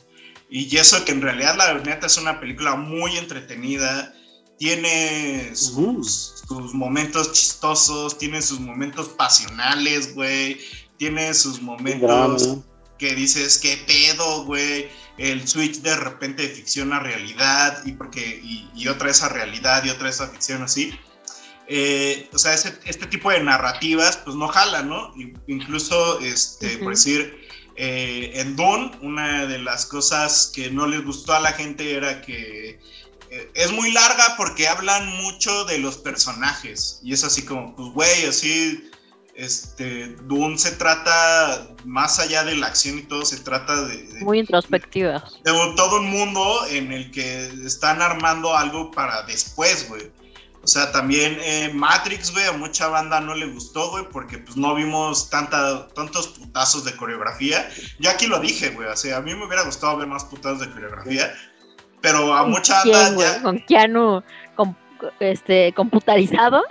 [0.49, 4.15] Y eso que en realidad la neta es una película muy entretenida,
[4.59, 10.59] tiene sus, sus momentos chistosos, tiene sus momentos pasionales, güey,
[10.99, 12.43] tiene sus momentos
[12.99, 14.89] que dices, qué pedo, güey,
[15.19, 19.29] el switch de repente de ficción a realidad y, porque, y, y otra vez a
[19.29, 20.99] realidad y otra vez a ficción así.
[21.69, 25.13] Eh, o sea, ese- este tipo de narrativas, pues no jala, ¿no?
[25.49, 27.37] Incluso, este, por decir,
[27.77, 32.23] eh, en Dune, una de las cosas que no les gustó a la gente era
[32.23, 32.81] que eh,
[33.55, 37.01] es muy larga porque hablan mucho de los personajes.
[37.03, 38.91] Y es así como, pues, güey, así,
[39.35, 44.21] este, Dune se trata, más allá de la acción y todo, se trata de, de-
[44.25, 45.41] Muy introspectivas.
[45.45, 50.11] de un- todo un mundo en el que están armando algo para después, güey.
[50.63, 54.57] O sea, también eh, Matrix, güey, a mucha banda no le gustó, güey, porque pues
[54.57, 57.71] no vimos tanta, tantos putazos de coreografía.
[58.01, 60.59] Yo aquí lo dije, güey, o sea, a mí me hubiera gustado ver más putazos
[60.61, 61.33] de coreografía,
[62.07, 63.27] pero a mucha ¿Quién, banda güey?
[63.27, 63.43] ya...
[63.43, 64.23] Con Keanu
[65.19, 66.63] este, computarizado.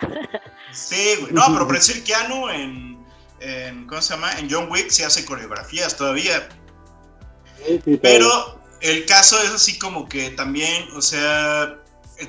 [0.71, 1.33] Sí, güey.
[1.33, 3.05] No, pero por decir Keanu en,
[3.41, 4.31] en, ¿cómo se llama?
[4.39, 6.47] En John Wick se hace coreografías todavía.
[7.65, 11.77] Sí, sí, Pero el caso es así como que también, o sea,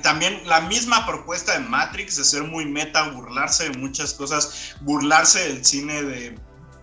[0.01, 5.39] también la misma propuesta de Matrix de ser muy meta, burlarse de muchas cosas, burlarse
[5.47, 6.37] del cine de,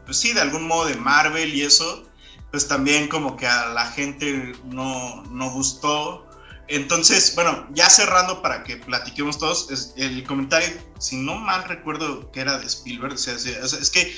[0.07, 2.09] pues sí, de algún modo de Marvel y eso,
[2.55, 6.25] pues también como que a la gente no, no gustó.
[6.69, 10.69] Entonces, bueno, ya cerrando para que platiquemos todos, el comentario,
[11.01, 14.15] si no mal recuerdo que era de Spielberg, o sea, es que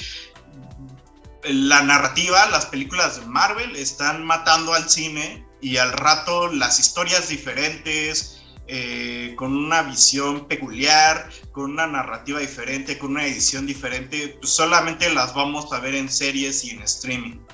[1.45, 7.31] la narrativa, las películas de Marvel están matando al cine y al rato las historias
[7.31, 14.53] diferentes, eh, con una visión peculiar, con una narrativa diferente, con una edición diferente, pues
[14.53, 17.46] solamente las vamos a ver en series y en streaming.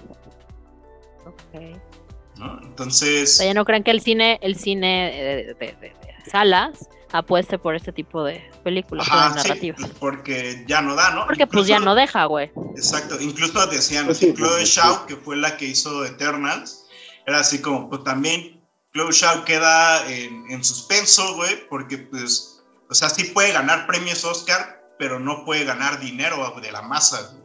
[1.25, 2.55] ¿No?
[2.55, 5.11] O Entonces, sea, ya no crean que el cine, el cine
[5.41, 9.49] eh, de, de- de salas apueste por este tipo de películas o ajá, de sí,
[9.49, 9.91] narrativas.
[10.01, 11.27] porque ya no da, ¿no?
[11.27, 12.51] Porque pues ya no deja, güey.
[12.75, 14.81] Exacto, incluso decían Pues así, sí, Chloe pues, sí.
[14.81, 16.87] Shaw, que fue la que hizo Eternals,
[17.27, 18.63] era así como, pues también
[18.95, 24.25] Chloe Shaw queda en, en suspenso, güey, porque pues, o sea, sí puede ganar premios
[24.25, 27.42] Oscar, pero no puede ganar dinero de la masa, güey.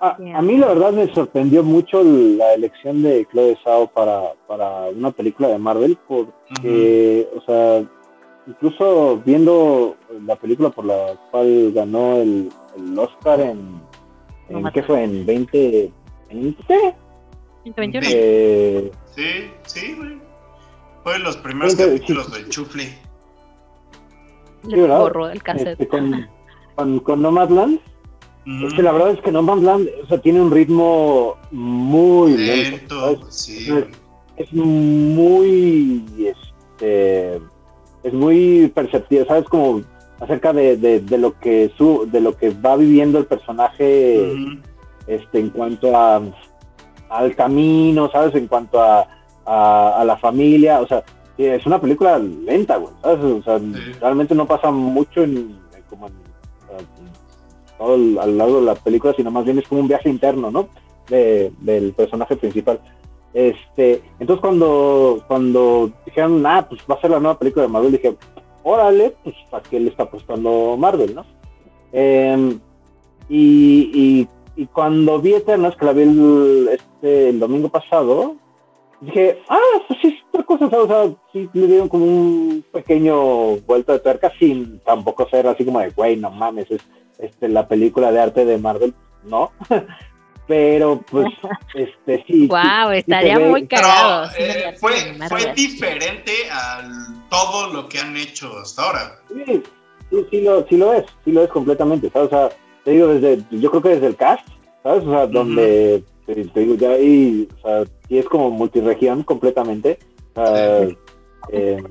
[0.00, 4.88] A, a mí la verdad me sorprendió mucho la elección de Chloe Zhao para, para
[4.88, 7.84] una película de Marvel, porque, o sea,
[8.46, 9.96] incluso viendo
[10.26, 13.80] la película por la cual ganó el, el Oscar en,
[14.48, 15.02] en No ¿qué fue?
[15.04, 15.92] En 20...
[16.30, 16.94] ¿En qué?
[17.64, 18.06] 121.
[18.10, 20.18] Eh, Sí, sí, güey.
[21.04, 21.88] Fue de los primeros Sí, sí.
[21.88, 22.98] capítulos del Chufle.
[24.64, 24.98] ¿verdad?
[25.00, 25.80] borró el cassette.
[25.80, 26.28] Este, con,
[26.74, 27.78] con, con Nomadland.
[28.46, 33.10] Es que la verdad es que Nomadland, o sea, tiene un ritmo muy lento.
[33.10, 33.66] Lento, sí,
[34.36, 37.36] Es- muy este
[38.02, 39.82] es muy perceptivo sabes como
[40.20, 44.32] acerca de, de, de lo que su de lo que va viviendo el personaje
[45.06, 46.20] este en cuanto a
[47.10, 49.06] al camino sabes en cuanto a,
[49.46, 51.02] a, a la familia o sea
[51.38, 53.60] es una película lenta güey sabes o sea
[54.00, 55.56] realmente no pasa mucho en
[57.78, 60.68] a lo largo de la película sino más bien es como un viaje interno no
[61.08, 62.80] de, del personaje principal.
[63.32, 67.92] Este, entonces cuando, cuando dijeron, ah, pues va a ser la nueva película de Marvel,
[67.92, 68.16] dije,
[68.62, 71.24] órale, pues a qué le está apostando Marvel, ¿no?
[71.92, 72.60] Em,
[73.28, 78.36] y, y, cuando vi Eternas, que la vi el, este, el domingo pasado,
[79.00, 79.58] dije, ah,
[79.88, 84.32] pues sí, otra cosa, o sea, sí le dieron como un pequeño vuelta de tuerca
[84.38, 86.82] sin tampoco ser así como de, güey, no mames, es
[87.18, 88.94] este, la película de arte de Marvel,
[89.24, 89.52] ¿no?
[90.46, 91.26] Pero pues,
[91.74, 92.46] este, sí.
[92.48, 92.58] Wow,
[92.90, 94.26] sí- sí estaría ve- muy cagado.
[94.30, 96.82] sí, Eh, la- fue, la- diferente a
[97.30, 99.18] todo lo que han hecho hasta ahora.
[99.28, 99.62] Sí,
[100.10, 102.28] sí, sí lo, sí lo es, sí lo es completamente, ¿sabes?
[102.28, 102.48] O sea,
[102.84, 104.46] te digo, desde, yo creo que desde el cast,
[104.82, 105.04] ¿sabes?
[105.06, 109.98] O sea, donde, te, te digo, ya ahí, o sea, sí es como multiregión completamente,
[110.34, 110.96] o sea, eh,
[111.52, 111.82] eh,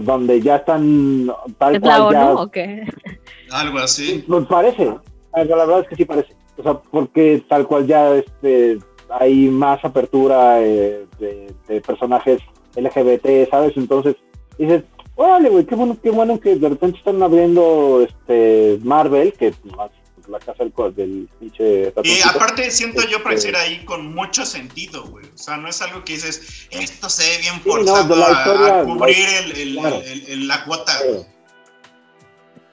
[0.00, 2.84] donde ya están tal ¿Es la cual ya, o qué?
[3.52, 4.24] Algo así.
[4.26, 4.84] pues parece,
[5.34, 8.78] la verdad es que sí parece, o sea, porque tal cual ya este,
[9.10, 12.40] hay más apertura eh, de, de personajes
[12.76, 13.72] LGBT, ¿sabes?
[13.76, 14.16] Entonces
[14.58, 14.82] dices,
[15.16, 19.90] órale, güey, qué bueno, qué bueno que de repente están abriendo este Marvel, que más
[20.28, 25.26] la casa del, pinche Y aparte siento yo Este, decir ahí con mucho sentido, güey.
[25.26, 28.26] O sea, no es algo que dices, esto se ve bien Sí, no, forzado la
[28.26, 29.96] a- historia, a, cubrir el, el- claro.
[30.04, 30.92] el- el- la cuota.
[31.02, 31.26] Claro.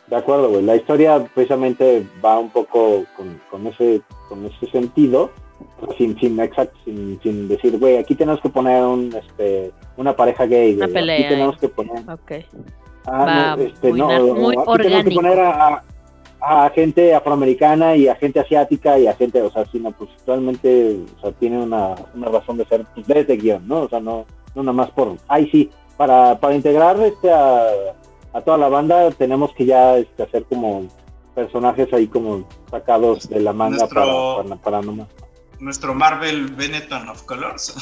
[0.10, 0.64] De acuerdo, güey.
[0.64, 5.30] La historia precisamente va un poco con, con ese con ese sentido,
[5.98, 10.46] sin sin exacto, sin, sin decir, güey, aquí tenemos que poner un este una pareja
[10.46, 10.94] gay, Una güey.
[10.94, 11.58] pelea, Aquí tenemos eh.
[11.62, 12.32] que poner Ok.
[13.06, 15.16] ah, Va no, este, muy no, muy aquí tenemos que orgánico.
[15.22, 15.84] poner a, a-
[16.42, 20.98] a gente afroamericana y a gente asiática y a gente, o sea, sino pues realmente,
[21.18, 23.82] o sea, tiene una, una razón de ser pues, desde guion, ¿no?
[23.82, 27.62] O sea, no, no nada más por, ay sí, para, para integrar este a,
[28.34, 30.88] a toda la banda tenemos que ya este, hacer como
[31.36, 35.08] personajes ahí como sacados de la manga Nuestro- para, para, para nomás.
[35.60, 37.76] Nuestro Marvel Benetton of Colors.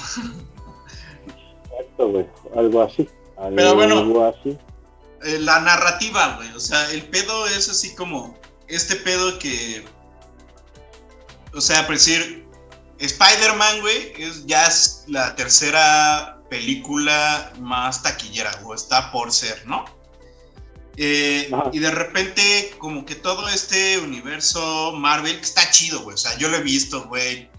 [1.72, 3.08] Exacto, güey, algo así.
[3.38, 4.26] Algo Pero bueno.
[4.26, 4.58] así.
[5.26, 6.52] Eh, la narrativa, güey.
[6.54, 8.36] O sea, el pedo es así como
[8.68, 9.86] este pedo que.
[11.56, 12.48] O sea, por decir,
[13.00, 19.86] Spider-Man, güey, es, ya es la tercera película más taquillera, o está por ser, ¿no?
[20.98, 26.16] Eh, y de repente, como que todo este universo Marvel, que está chido, güey.
[26.16, 27.50] O sea, yo lo he visto, güey.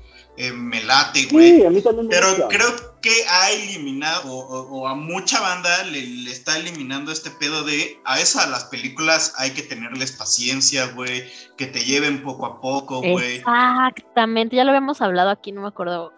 [0.41, 1.57] eh, me late, güey.
[1.57, 2.47] Sí, a mí también me Pero gusta.
[2.49, 7.33] creo que ha eliminado, o, o- o a mucha banda le, le está eliminando este
[7.33, 11.25] pedo de a esas las películas hay que tenerles paciencia, güey,
[11.57, 13.39] que te lleven poco a poco, güey.
[13.39, 16.13] Exactamente, ya lo habíamos hablado aquí, no me acuerdo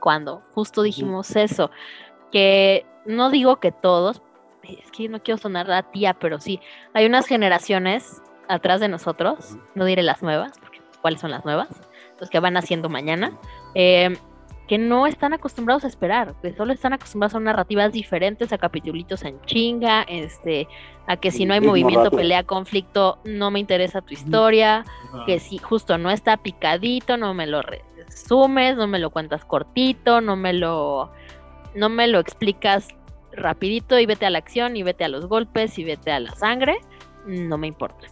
[0.00, 1.70] cuándo, justo dijimos eso,
[2.30, 4.20] que no digo que todos,
[4.62, 6.60] es que no quiero sonar la tía, pero sí,
[6.94, 11.68] hay unas generaciones atrás de nosotros, no diré las nuevas, porque cuáles son las nuevas,
[12.20, 13.32] los que van haciendo mañana,
[13.74, 14.16] eh,
[14.68, 19.24] que no están acostumbrados a esperar, que solo están acostumbrados a narrativas diferentes, a capitulitos
[19.24, 20.68] en chinga, este,
[21.06, 24.84] a que si no hay movimiento, pelea, conflicto, no me interesa tu historia,
[25.26, 30.20] que si justo no está picadito, no me lo resumes, no me lo cuentas cortito,
[30.20, 31.10] no me lo,
[31.74, 32.88] no me lo explicas
[33.32, 36.34] rapidito y vete a la acción y vete a los golpes y vete a la
[36.34, 36.76] sangre,
[37.26, 38.06] no me importa.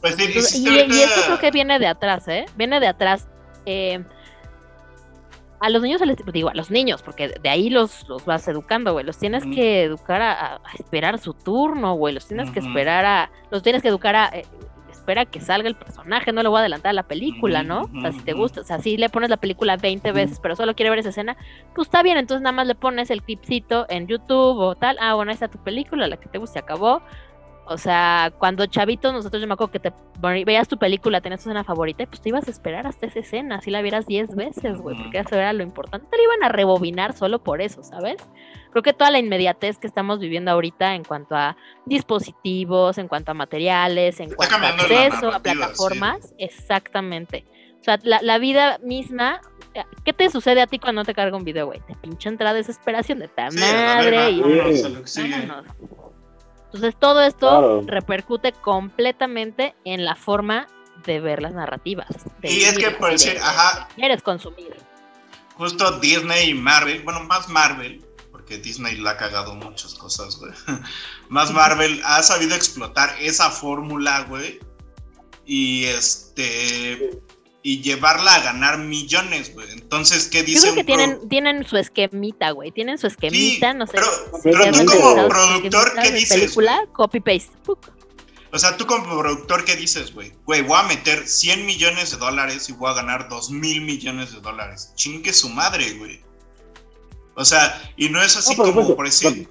[0.00, 2.46] Pues sí, Entonces, y, esto creo que viene de atrás, ¿eh?
[2.56, 3.28] Viene de atrás.
[3.66, 4.02] eh,
[5.60, 8.48] a los niños, se les, digo, a los niños, porque de ahí los, los vas
[8.48, 9.04] educando, güey.
[9.04, 12.14] Los tienes que educar a, a esperar su turno, güey.
[12.14, 13.30] Los tienes que esperar a.
[13.50, 14.30] Los tienes que educar a.
[14.32, 14.46] eh,
[15.10, 17.82] espera que salga el personaje, no le voy a adelantar a la película, ¿no?
[17.96, 20.54] O sea, si te gusta, o sea, si le pones la película 20 veces, pero
[20.54, 21.36] solo quiere ver esa escena,
[21.74, 25.14] pues está bien, entonces nada más le pones el clipcito en YouTube o tal, ah,
[25.14, 27.02] bueno, ahí está tu película, la que te guste, acabó.
[27.66, 31.48] O sea, cuando chavitos, nosotros yo me acuerdo que te veías tu película, tenías tu
[31.48, 34.78] escena favorita, pues te ibas a esperar hasta esa escena, si la vieras 10 veces,
[34.78, 36.06] güey, porque eso era lo importante.
[36.08, 38.16] Te la iban a rebobinar solo por eso, ¿sabes?
[38.70, 41.56] Creo que toda la inmediatez que estamos viviendo ahorita en cuanto a
[41.86, 47.44] dispositivos, en cuanto a materiales, en cuanto a acceso a plataformas, exactamente.
[47.80, 49.40] O sea, la, vida misma,
[49.74, 51.80] eh, ¿qué te sucede a ti cuando te carga un video, güey?
[51.80, 54.42] Te pinche entrada de desesperación de ta madre y...
[56.72, 60.68] Entonces todo esto repercute completamente en la forma
[61.04, 62.06] de ver las narrativas.
[62.42, 63.88] y es que por decir, ajá.
[63.96, 64.76] Quieres consumir.
[65.56, 68.04] Justo Disney y Marvel, bueno, más Marvel,
[68.50, 70.52] porque Disney la ha cagado muchas cosas, güey.
[71.28, 74.58] más Marvel ha sabido explotar esa fórmula, güey.
[75.46, 77.20] Y este
[77.62, 79.70] y llevarla a ganar millones, güey.
[79.72, 80.66] Entonces, ¿qué dice?
[80.66, 82.72] Yo creo que tienen, tienen su esquemita, güey.
[82.72, 83.98] Tienen su esquemita, no sé.
[84.42, 86.40] Pero, tú como productor, ¿qué dices?
[86.40, 87.52] Película, copy paste.
[88.52, 90.32] O sea, tú como productor, ¿qué dices, güey?
[90.44, 94.32] Güey, voy a meter 100 millones de dólares y voy a ganar 2 mil millones
[94.32, 94.92] de dólares.
[94.96, 96.29] Chingue su madre, güey.
[97.40, 99.48] O sea, y no es así como, por decir,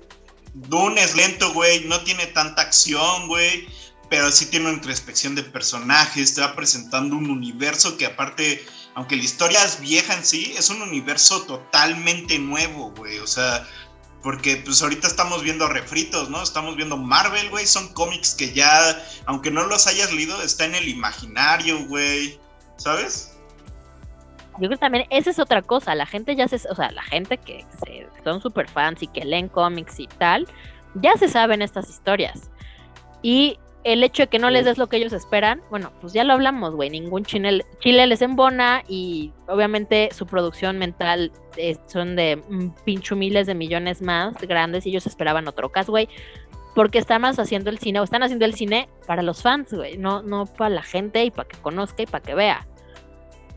[0.53, 3.67] Dune es lento, güey, no tiene tanta acción, güey
[4.09, 8.65] pero sí tiene una introspección de personajes, te va presentando un universo que aparte,
[8.95, 13.67] aunque la historia es vieja en sí, es un universo totalmente nuevo, güey, o sea,
[14.23, 16.41] porque pues ahorita estamos viendo refritos, ¿no?
[16.41, 20.75] Estamos viendo Marvel, güey, son cómics que ya, aunque no los hayas leído, está en
[20.75, 22.39] el imaginario, güey,
[22.77, 23.33] ¿sabes?
[24.59, 27.03] Yo creo que también esa es otra cosa, la gente ya se, o sea, la
[27.03, 27.65] gente que
[28.23, 30.47] son super fans y que leen cómics y tal,
[30.95, 32.51] ya se saben estas historias.
[33.21, 36.23] Y el hecho de que no les des lo que ellos esperan, bueno, pues ya
[36.23, 41.31] lo hablamos, güey, ningún chile, chile les embona y obviamente su producción mental
[41.87, 42.41] son de
[42.83, 46.09] pincho miles de millones más grandes y ellos esperaban otro caso, güey,
[46.75, 50.21] porque estamos haciendo el cine o están haciendo el cine para los fans, güey, no,
[50.21, 52.67] no para la gente y para que conozca y para que vea.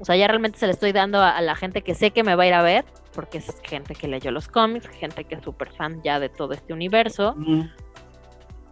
[0.02, 2.34] O sea, ya realmente se le estoy dando a, la gente que sé que me
[2.34, 2.84] va a ir a ver,
[3.14, 6.54] porque es gente que leyó los cómics, gente que es súper fan ya de todo
[6.54, 7.36] este universo.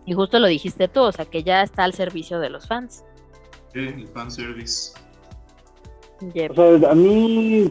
[0.07, 3.05] Y justo lo dijiste tú, o sea, que ya está al servicio de los fans.
[3.73, 4.93] Sí, el fanservice.
[6.21, 7.71] O sea, a mí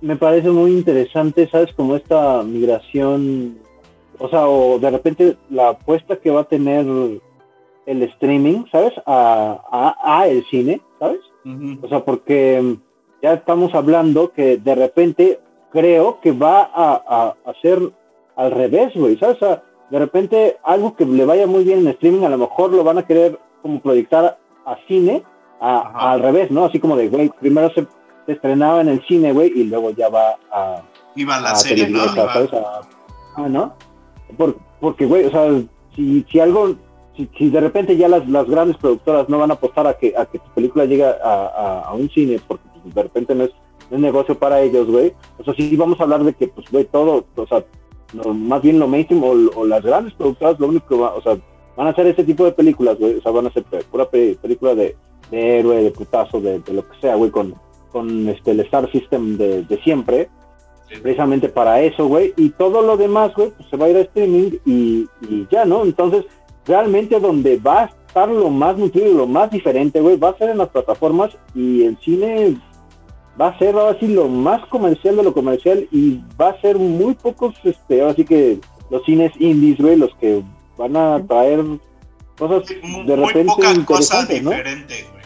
[0.00, 1.74] me parece muy interesante, ¿sabes?
[1.74, 3.58] Como esta migración,
[4.18, 6.86] o sea, o de repente la apuesta que va a tener
[7.84, 8.94] el streaming, ¿sabes?
[9.04, 11.20] A, a, el cine, ¿sabes?
[11.82, 12.78] O sea, porque
[13.24, 15.40] ya estamos hablando que de repente
[15.72, 17.80] creo que va a, a, ser
[18.36, 19.36] al revés, güey, ¿sabes?
[19.36, 22.74] O sea, de repente algo que le vaya muy bien en streaming, a lo mejor
[22.74, 25.22] lo van a querer como proyectar a cine,
[25.58, 26.66] al revés, ¿no?
[26.66, 27.86] Así como de, güey, primero se,
[28.26, 30.82] estrenaba en el cine, güey, y luego ya va a...
[31.16, 32.00] Iba a la serie, ¿no?
[33.36, 33.72] ah, ¿no?
[34.80, 35.48] porque, güey, o sea,
[35.96, 36.76] si, si algo,
[37.16, 40.26] si, de repente ya las, las grandes productoras no van a apostar a que, a
[40.26, 43.50] que tu película llegue a, a, un cine, porque pues, de repente no es,
[43.90, 46.84] es negocio para ellos, güey, o sea, sí vamos a hablar de que, pues, güey,
[46.84, 47.64] todo, o sea,
[48.32, 51.36] más bien lo mainstream o, las grandes productoras lo único que va, o sea,
[51.76, 54.74] van a hacer ese tipo de películas, güey, o sea, van a hacer pura película
[54.74, 54.96] de,
[55.32, 57.54] héroe, de putazo, de, lo que sea, güey, con,
[57.90, 60.28] con este, el Star System de, siempre,
[61.02, 64.00] precisamente para eso, güey, y todo lo demás, güey, pues se va a ir a
[64.02, 65.82] streaming y, y ya, ¿no?
[65.82, 66.24] Entonces,
[66.66, 70.50] realmente donde va a estar lo más nutrido, lo más diferente, güey, va a ser
[70.50, 72.56] en las plataformas y el cine
[73.40, 76.76] va a ser ahora sí lo más comercial de lo comercial y va a ser
[76.76, 78.60] muy pocos, este, ahora sí que
[78.90, 80.42] los cines indies, güey, los que
[80.76, 81.64] van a traer
[82.38, 85.24] cosas de repente muy poca cosa diferente, güey.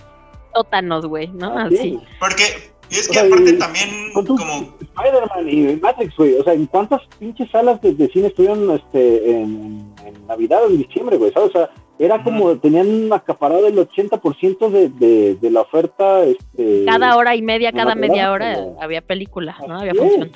[0.54, 1.58] Sótanos, güey, ¿no?
[1.58, 1.98] Así.
[2.18, 2.44] Porque
[2.90, 7.80] es que aparte también como Spider-Man y Matrix, güey, o sea, ¿en cuántas pinches salas
[7.82, 11.32] de, cine estuvieron este en, en Navidad o en diciembre, güey?
[11.32, 11.50] ¿sabes?
[11.50, 16.22] O sea, era como, tenían acaparado el 80% de, de, de la oferta.
[16.22, 19.80] Este, cada hora y media, cada media hora había película, ¿no?
[19.80, 20.30] Había función.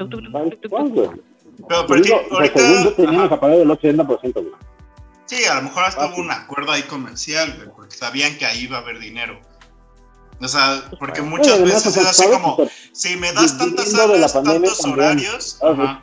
[1.69, 2.59] Pero, pero digo, ahorita...
[2.59, 4.47] Segundo tenían acaparado el 80%, güey.
[5.27, 8.65] Sí, a lo mejor hasta hubo un acuerdo ahí comercial, güey, porque sabían que ahí
[8.65, 9.41] iba a haber dinero.
[10.41, 12.57] O sea, porque muchas veces es así como,
[12.91, 15.61] si me das tantas salas, tantos horarios...
[15.63, 16.03] Ajá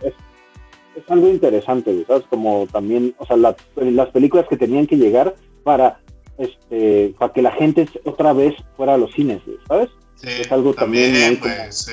[1.00, 2.26] es algo interesante, ¿sabes?
[2.30, 5.36] Como también, o sea, las películas que tenían que llegar
[5.70, 6.02] para,
[6.40, 9.90] este, para que la gente otra vez fuera a los cines, ¿sabes?
[10.16, 11.88] Sí, es algo también, pues,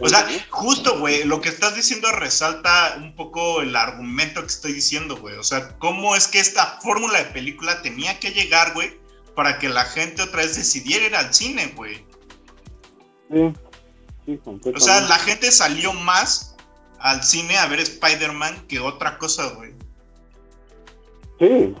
[0.00, 4.72] O sea, justo, güey, lo que estás diciendo resalta un poco el argumento que estoy
[4.72, 5.36] diciendo, güey.
[5.36, 8.98] O sea, cómo es que esta fórmula de película tenía que llegar, güey,
[9.36, 12.04] para que la gente otra vez decidiera ir al cine, güey.
[13.30, 13.52] Sí,
[14.26, 16.56] sí, O sea, la gente salió más
[16.98, 19.77] al cine a ver Spider-Man que otra cosa, güey.
[21.38, 21.74] Sí,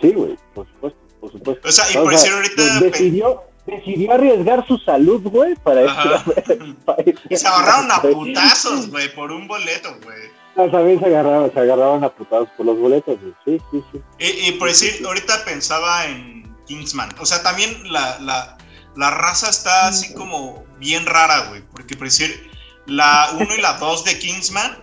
[0.00, 1.68] sí, güey, por supuesto, por supuesto.
[1.68, 6.74] O sea, y por decir ahorita- de- decidió, decidió arriesgar su salud, güey, para Spider-Man.
[7.30, 10.30] Y se agarraron a putazos, güey, por un boleto, güey.
[10.56, 13.34] Ah, También se agarraron, se agarraron a putados por los boletos, güey.
[13.44, 14.00] Sí, sí, sí.
[14.18, 17.08] Y, y por decir, ahorita pensaba en Kingsman.
[17.18, 18.58] O sea, también la, la,
[18.96, 21.62] la raza está así como bien rara, güey.
[21.72, 22.50] Porque por decir,
[22.86, 24.78] la 1 y la 2 de Kingsman,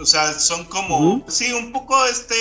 [0.00, 2.34] o sea, son como, sí, un poco este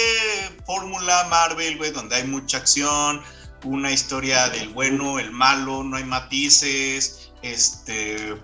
[0.66, 3.22] fórmula Marvel, güey, donde hay mucha acción,
[3.64, 8.36] una historia del bueno, el malo, no hay matices, este,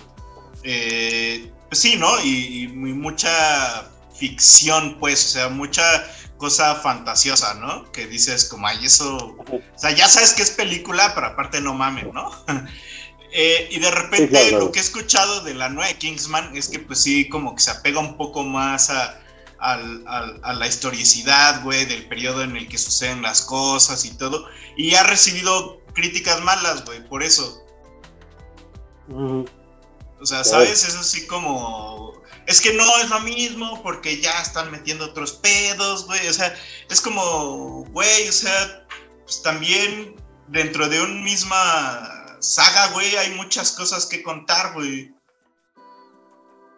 [0.64, 2.20] eh, pues sí, ¿no?
[2.24, 5.84] Y, y mucha ficción, pues, o sea, mucha
[6.38, 7.90] cosa fantasiosa, ¿no?
[7.92, 11.74] Que dices como, ay, eso, o sea, ya sabes que es película, pero aparte no
[11.74, 12.32] mames, ¿no?
[13.36, 14.66] Eh, y de repente Sí, claro, claro.
[14.66, 17.72] lo que he escuchado de la nueva Kingsman es que pues sí, como que se
[17.72, 19.20] apega un poco más a,
[19.60, 24.46] la historicidad, güey, del periodo en el que suceden las cosas y todo.
[24.78, 27.66] Y ha recibido críticas malas, güey, por eso.
[29.10, 30.44] O sea.
[30.44, 30.88] ¿sabes?
[30.88, 32.22] Es así como...
[32.46, 36.28] Es que no es lo mismo porque ya están metiendo otros pedos, güey.
[36.28, 36.54] O sea,
[36.90, 38.86] es como, güey, o sea,
[39.24, 40.18] pues también
[40.50, 45.12] dentro de una misma saga, güey, hay muchas cosas que contar, güey.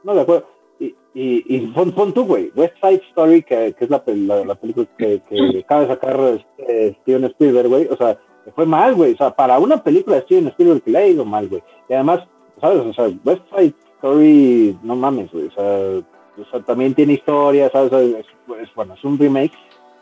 [0.04, 0.48] No, de acuerdo.
[0.80, 4.28] Y, y, y pon, pon tú, güey, West Side Story, que, que es la, pel-
[4.28, 8.20] la, la película que, que acaba de sacar este, Steven Spielberg, güey, o sea,
[8.54, 11.26] fue mal, güey, o sea, para una película de Steven Spielberg que le ha ido
[11.26, 11.64] mal, güey.
[11.90, 12.28] Y además,
[12.62, 12.80] ¿sabes?
[12.80, 16.04] O sea, West Side Story, no mames, güey, o sea,
[16.46, 17.92] o sea, también tiene historia, ¿sabes?
[17.92, 18.26] O sea, Es,
[18.62, 19.54] es- bueno, es un remake,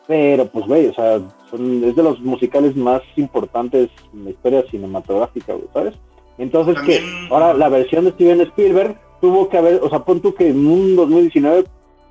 [0.07, 1.22] pero pues, güey, o sea,
[1.54, 5.93] son, es de los musicales más importantes en la historia cinematográfica, güey, ¿sabes?
[6.38, 6.99] Entonces, que
[7.30, 10.66] ahora la versión de Steven Spielberg tuvo que haber, o sea, pon tú que en
[10.66, 11.66] un 2019,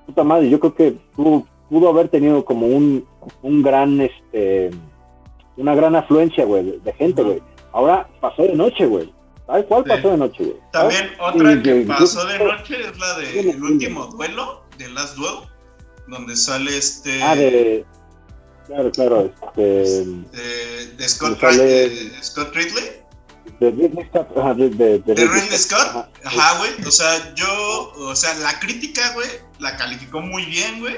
[0.06, 3.04] puta madre, yo creo que tuvo, pudo haber tenido como un,
[3.42, 4.70] un gran, este,
[5.56, 7.42] una gran afluencia, güey, de, gente, güey.
[7.72, 9.12] Ahora pasó de noche, güey.
[9.46, 9.88] ¿Sabes cuál Sí.
[9.90, 10.56] pasó de noche, güey?
[10.72, 15.16] También otra Y que pasó de noche es la de El último duelo, de Last
[15.16, 15.48] Duel,
[16.06, 17.22] donde sale este...
[17.22, 17.84] Ah, de...
[18.72, 19.62] Claro, claro, este...
[19.62, 23.02] de, de Scott, sale- de Scott Ridley.
[23.60, 25.78] De Ridley Scott, ajá, de, de, de De Ridley Scott.
[25.88, 26.08] Ajá.
[26.24, 26.70] Ajá, güey.
[26.86, 30.96] O sea, yo, o sea, la crítica, güey, la calificó muy bien, güey.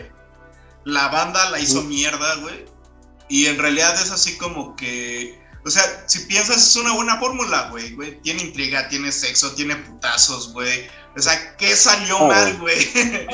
[0.85, 2.64] La banda la hizo mierda, güey.
[3.29, 7.68] Y en realidad es así como que, o sea, si piensas es una buena fórmula,
[7.70, 8.20] güey, güey.
[8.20, 10.87] Tiene intriga, tiene sexo, tiene putazos, güey.
[11.16, 12.77] O sea, ¿qué salió Ah, mal, güey?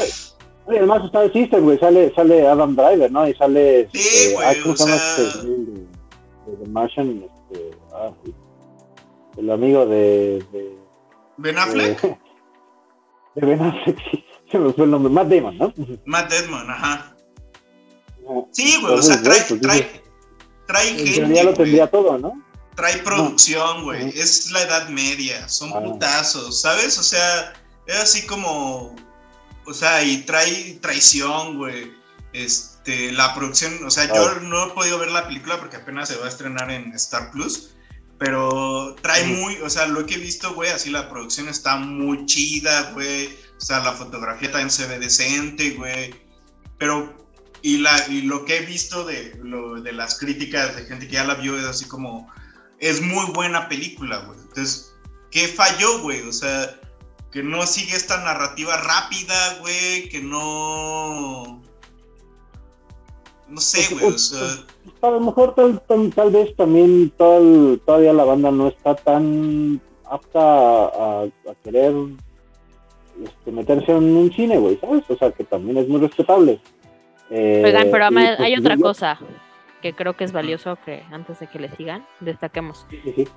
[0.71, 3.27] Oye, además está el Sister, güey, sale, sale Adam Driver, ¿no?
[3.29, 3.89] Y sale...
[3.93, 7.25] Sí, este, güey, ¿cómo o sea- este Martian?
[7.51, 8.11] Este, ah,
[9.37, 10.45] el amigo de...
[10.53, 10.79] de
[11.39, 12.01] ¿Ben Affleck?
[12.01, 12.09] De,
[13.41, 15.75] de Ben Affleck, sí, se me fue el nombre, Matt Damon, ¿no?
[16.07, 17.14] Matt Edmond, ajá.
[18.29, 20.03] Ah, Sí, güey, o sea, trae, pues, trae,
[20.68, 22.41] trae En gente, realidad lo tendría todo, ¿no?
[22.77, 24.09] Trae producción, güey.
[24.11, 25.49] Es la edad media.
[25.49, 25.83] Son Ah.
[25.83, 26.97] putazos, ¿sabes?
[26.99, 27.53] O sea,
[27.87, 28.95] es así como.
[29.67, 31.93] O sea, y trae traición, güey.
[32.33, 33.85] Este, la producción.
[33.85, 36.71] O sea, yo no he podido ver la película porque apenas se va a estrenar
[36.71, 37.75] en Star Plus.
[38.19, 39.57] Pero trae muy.
[39.63, 43.29] O sea, lo que he visto, güey, así la producción está muy chida, güey.
[43.57, 46.15] O sea, la fotografía también se ve decente, güey.
[46.79, 47.19] Pero.
[47.63, 51.15] Y, la, y lo que he visto de, lo, de las críticas de gente que
[51.15, 52.33] ya la vio es así como
[52.79, 54.39] es muy buena película, güey.
[54.41, 54.95] Entonces,
[55.31, 56.23] ¿qué falló, güey?
[56.23, 56.80] O sea,
[57.31, 61.61] que no sigue esta narrativa rápida, güey, que no...
[63.49, 64.41] No sé, güey, o sea...
[65.03, 69.81] A lo mejor tal, tal, tal vez también tal- todavía la banda no está tan
[70.09, 71.93] apta a, a- a querer
[73.24, 75.05] este, meterse en un cine, güey, ¿sabes?
[75.09, 76.61] O sea, que también es muy respetable.
[77.31, 79.18] Eh, Oigan, pero y, pues, hay otra yo- cosa
[79.83, 82.87] que creo que es valioso que antes de que le sigan, destaquemos.
[82.91, 83.28] sí, sí.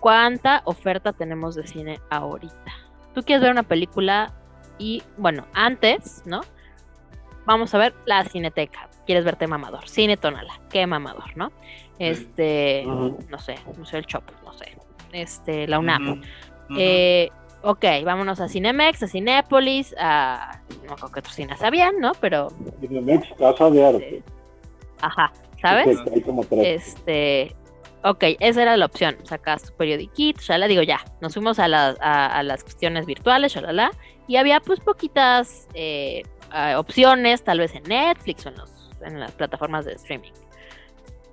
[0.00, 2.72] ¿Cuánta oferta tenemos de cine ahorita?
[3.14, 4.32] Tú quieres ver una película
[4.78, 6.40] y, bueno, antes, ¿no?
[7.44, 8.88] Vamos a ver la cineteca.
[9.06, 9.88] Quieres verte mamador.
[9.88, 10.60] Cine Tonala.
[10.70, 11.50] Qué mamador, ¿no?
[11.98, 13.18] Este, Ujú.
[13.28, 14.76] no sé, Museo del Chopo, no sé.
[15.12, 16.12] Este, la UNAM.
[16.12, 16.20] Ujú.
[16.78, 17.30] Eh,
[17.62, 20.60] ok, vámonos a Cinemex, a Cinépolis, a.
[20.88, 22.12] No creo que otros cines habían, ¿no?
[22.20, 22.48] Pero,
[22.80, 24.22] Cinemex, Casa de Arte.
[25.00, 25.98] ajá, ¿sabes?
[25.98, 26.86] Sí, hay como tres.
[26.88, 27.54] Este,
[28.04, 29.16] ok, esa era la opción.
[29.24, 31.00] Sacas tu periodiquito, la digo ya.
[31.20, 33.90] Nos fuimos a, las- a, a las cuestiones virtuales, shalala,
[34.28, 36.22] y había pues poquitas eh,
[36.76, 40.30] opciones, tal vez en Netflix o en, los- en las plataformas de streaming.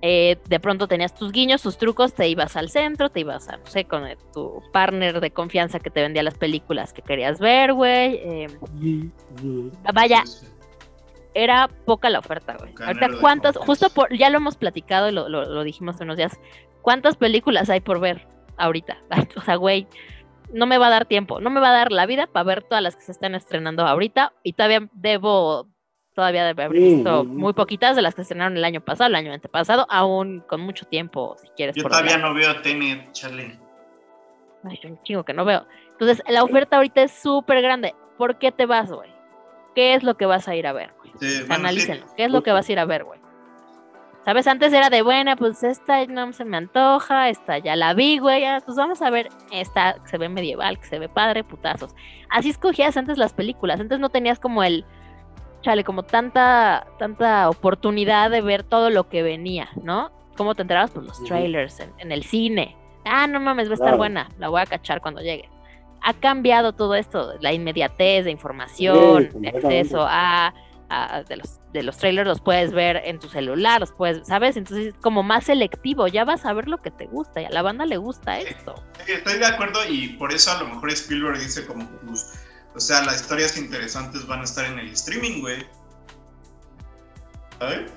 [0.01, 3.57] eh, de pronto tenías tus guiños, tus trucos, te ibas al centro, te ibas a,
[3.57, 4.03] no sé, con
[4.33, 8.15] tu partner de confianza que te vendía las películas que querías ver, güey.
[8.23, 8.47] eh,
[9.93, 10.23] vaya,
[11.33, 12.73] era poca la oferta, güey.
[12.85, 13.57] Ahorita, ¿cuántas?
[13.57, 16.39] Justo por, ya lo hemos platicado y lo, lo- lo dijimos hace unos días.
[16.81, 18.27] ¿Cuántas películas hay por ver
[18.57, 18.97] ahorita?
[19.37, 19.87] O sea, güey,
[20.51, 22.63] no me va a dar tiempo, no me va a dar la vida para ver
[22.63, 25.67] todas las que se están estrenando ahorita y todavía debo,
[26.15, 29.15] todavía debo haber visto muy poquitas de las que se estrenaron el año pasado, el
[29.15, 31.75] año antepasado, aún con mucho tiempo, si quieres.
[31.75, 32.29] Yo por todavía hablar.
[32.31, 33.59] no veo Tenet, Charlie.
[34.63, 35.65] Ay, yo un chingo que no veo.
[35.91, 37.93] Entonces, la oferta ahorita es súper grande.
[38.17, 39.09] ¿Por qué te vas, güey?
[39.75, 41.11] ¿Qué es lo que vas a ir a ver, güey?
[41.19, 42.07] Sí, bueno, Analícenlo.
[42.07, 42.13] sí.
[42.17, 43.19] ¿Qué es lo que vas a ir a ver, güey?
[44.25, 44.47] ¿Sabes?
[44.47, 48.41] Antes era de buena, pues esta no se me antoja, esta ya la vi, güey.
[48.41, 51.95] ya, Pues vamos a ver esta que se ve medieval, que se ve padre, putazos.
[52.29, 53.79] Así escogías antes las películas.
[53.79, 54.85] Antes no tenías como el.
[55.61, 60.11] Chale, como tanta, tanta oportunidad de ver todo lo que venía, ¿no?
[60.37, 60.91] ¿Cómo te enterabas?
[60.91, 62.77] Pues los trailers en, en el cine.
[63.05, 63.97] Ah, no mames, va a estar Claro.
[63.97, 64.29] buena.
[64.37, 65.49] La voy a cachar cuando llegue.
[66.03, 70.53] Ha cambiado todo esto, la inmediatez de información, de acceso a,
[70.89, 74.57] a- de los de los trailers los puedes ver en tu celular, los puedes, ¿sabes?
[74.57, 77.51] Entonces es como más selectivo, ya vas a ver lo que te gusta y a
[77.51, 78.73] la banda le gusta esto.
[79.05, 82.43] Sí, Estoy de acuerdo y por eso a lo mejor Spielberg dice como, pues,
[82.75, 85.63] o sea, las historias interesantes van a estar en el streaming, güey.
[87.59, 87.91] ¿Sabes?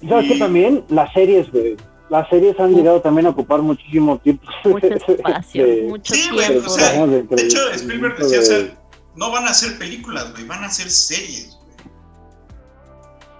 [0.00, 0.84] ¿Y ¿Sabes Y- también?
[0.88, 1.76] Las series, güey.
[2.10, 4.44] Las series han llegado también a ocupar muchísimo tiempo.
[4.64, 6.66] Mucho espacio, de- mucho Sí, güey, tiempo.
[6.66, 8.78] o sea, de- de hecho, de- Spielberg de- decía, o sea,
[9.16, 11.70] no van a hacer películas, güey, van a hacer series, güey.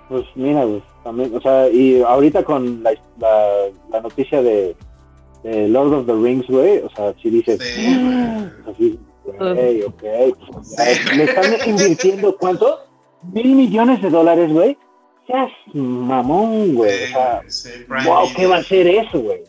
[0.08, 3.46] Pues mira, güey, también, o sea, y ahorita con la, la,
[3.90, 4.74] la noticia de,
[5.44, 9.82] de Lord of the Rings, güey, o sea, si dices, Sí, o sea, sí, güey,
[9.82, 12.80] ok, pues, le están invirtiendo, ¿cuánto?
[13.32, 14.76] Mil millones de dólares, güey.
[15.30, 18.32] Seas mamón, güey, o sea, Sí, Prime wow.
[18.34, 19.44] ¿qué va a ser eso, güey?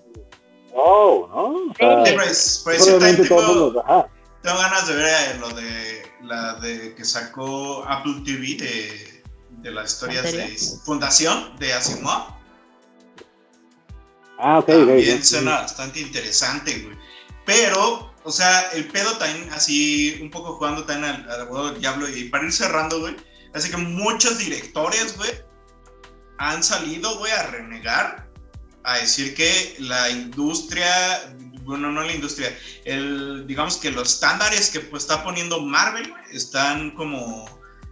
[0.73, 1.71] Wow, ¿no?
[1.71, 4.07] O sea, Sí, pues, pues, sí, obviamente tipo- todos los, ajá,
[4.43, 9.23] Tengo ganas de ver eh, lo de la de que sacó Apple TV de,
[9.61, 10.57] de las historias ¿En de?
[10.85, 12.27] Fundación de Asimov.
[14.39, 15.23] ah, ok, También ok.
[15.23, 16.97] suena bastante interesante, güey.
[17.45, 21.81] Pero, o sea, el pedo también, así, un poco jugando también al, al abogado del
[21.81, 23.15] diablo, y para ir cerrando, güey,
[23.53, 25.29] así que muchos directores, güey,
[26.41, 28.27] han salido, güey, a renegar,
[28.83, 31.35] a decir que la industria,
[31.65, 36.91] bueno, no la industria, el, digamos que los estándares que pues, está poniendo Marvel, están
[36.95, 37.45] como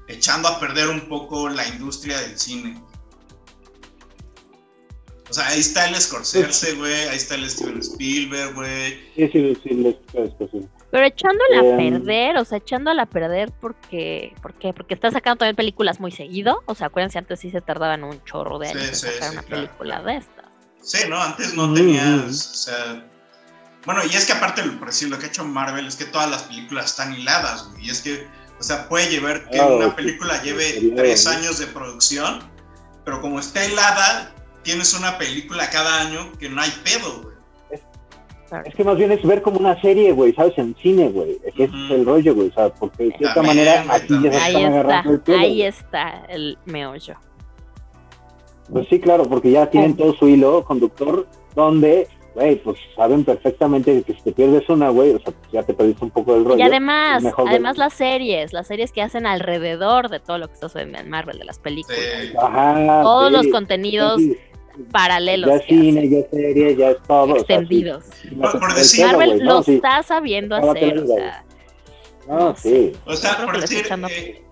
[0.08, 2.82] echando a perder un poco la industria del cine.
[5.30, 9.00] O sea, ahí está el Scorsese, güey, ahí está el Steven Spielberg, güey.
[9.16, 9.96] Sí, sí, sí,
[10.40, 10.68] posible.
[10.92, 14.74] Pero echándola a Em, perder, o sea, echándola a perder porque, ¿por qué?
[14.74, 16.64] Porque está sacando también películas muy seguido.
[16.66, 19.30] O sea, acuérdense, antes sí se tardaban un chorro de Sí, años en sí, sacar
[19.30, 20.46] sí, una claro, película de estas.
[20.82, 21.22] Sí, ¿no?
[21.22, 22.30] Antes no tenías, mm.
[22.30, 23.06] o sea...
[23.86, 26.30] Bueno, y es que aparte, por decir, lo que ha hecho Marvel es que todas
[26.30, 27.86] las películas están hiladas, güey.
[27.86, 28.28] Y es que,
[28.60, 32.40] o sea, puede llevar que Claro, una sí, película lleve tres años de producción,
[33.06, 37.36] pero como está hilada, tienes una película cada año que no hay pedo, güey.
[38.66, 40.58] Es que más bien es ver como una serie, güey, ¿sabes?
[40.58, 41.38] En cine, güey.
[41.46, 41.94] Ese es Ujú.
[41.94, 42.48] el rollo, güey.
[42.50, 44.34] O sea, porque de cierta También, manera aquí ya también.
[44.34, 45.38] se Ahí están está, agarrando el pedo.
[45.40, 47.16] ahí está el meollo.
[48.72, 54.04] Pues sí, claro, porque ya tienen todo su hilo conductor donde, güey, pues saben perfectamente
[54.04, 56.46] que si te pierdes una, güey, o sea, pues ya te perdiste un poco del
[56.46, 56.60] rollo.
[56.60, 60.48] Y además, es ver- además las series, las series que hacen alrededor de todo lo
[60.48, 62.00] que está sucediendo en Marvel, de las películas.
[62.22, 62.34] Sí.
[62.40, 64.38] Ajá, Todos sí, los contenidos sí,
[64.92, 67.24] paralelos Ya hacen, cine, ya es serie, ya es todo.
[67.24, 68.04] o sea, sí, extendidos.
[68.42, 69.76] Por- por decir- Marvel lo no, sí.
[69.76, 71.46] está sabiendo hacer, o sea,
[72.28, 72.94] No, sí.
[73.06, 74.44] O sea, por decir, eh,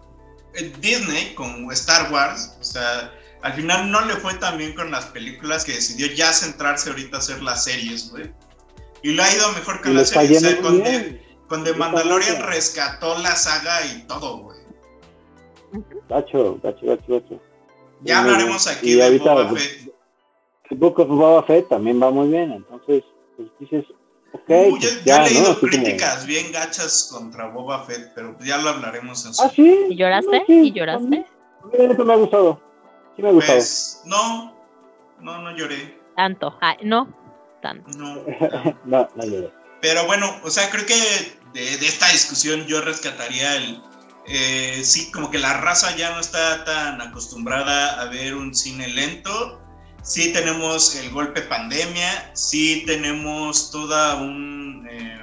[0.55, 3.11] eh, Disney con Star Wars, o sea,
[3.43, 7.17] al final no le fue tan bien con las películas que decidió ya centrarse ahorita
[7.17, 8.31] a hacer las series, güey.
[9.03, 10.43] Y lo ha ido mejor Y con las series.
[10.43, 10.83] o sea, con.
[10.83, 14.57] The, con The Está Mandalorian rescató la saga y todo, güey.
[16.09, 17.41] Gacho, gacho, gacho, gacho.
[18.01, 19.91] Ya hablaremos aquí Y de ahorita, Boba Fett.
[20.69, 23.03] El Book of Boba Fett también va muy bien, entonces,
[23.35, 23.85] pues dices,
[24.33, 25.59] ok, Uh, yo, pues yo ya, he leído ¿no?
[25.59, 29.41] Como- críticas bien gachas contra Boba Fett, pero ya lo hablaremos en su...
[29.43, 29.85] Ah, sí.
[29.89, 30.39] ¿Y lloraste?
[30.39, 31.05] No, sí, ¿Y lloraste?
[31.05, 31.25] a mí-
[31.63, 32.61] a mí me ha gustado.
[33.15, 33.57] Sí me ha gustado.
[33.57, 34.53] Pues, no,
[35.21, 35.97] no, no lloré.
[36.15, 36.55] Tanto.
[36.61, 37.07] Ah, no,
[37.61, 37.89] tanto.
[37.97, 38.77] No, no.
[38.85, 39.51] no, no lloré.
[39.81, 40.95] Pero bueno, o sea, creo que
[41.53, 43.81] de, de esta discusión yo rescataría el...
[44.27, 48.87] eh, sí, como que la raza ya no está tan acostumbrada a ver un cine
[48.87, 49.61] lento.
[50.07, 54.87] Sí tenemos el golpe pandemia, sí tenemos toda un...
[54.89, 55.19] eh,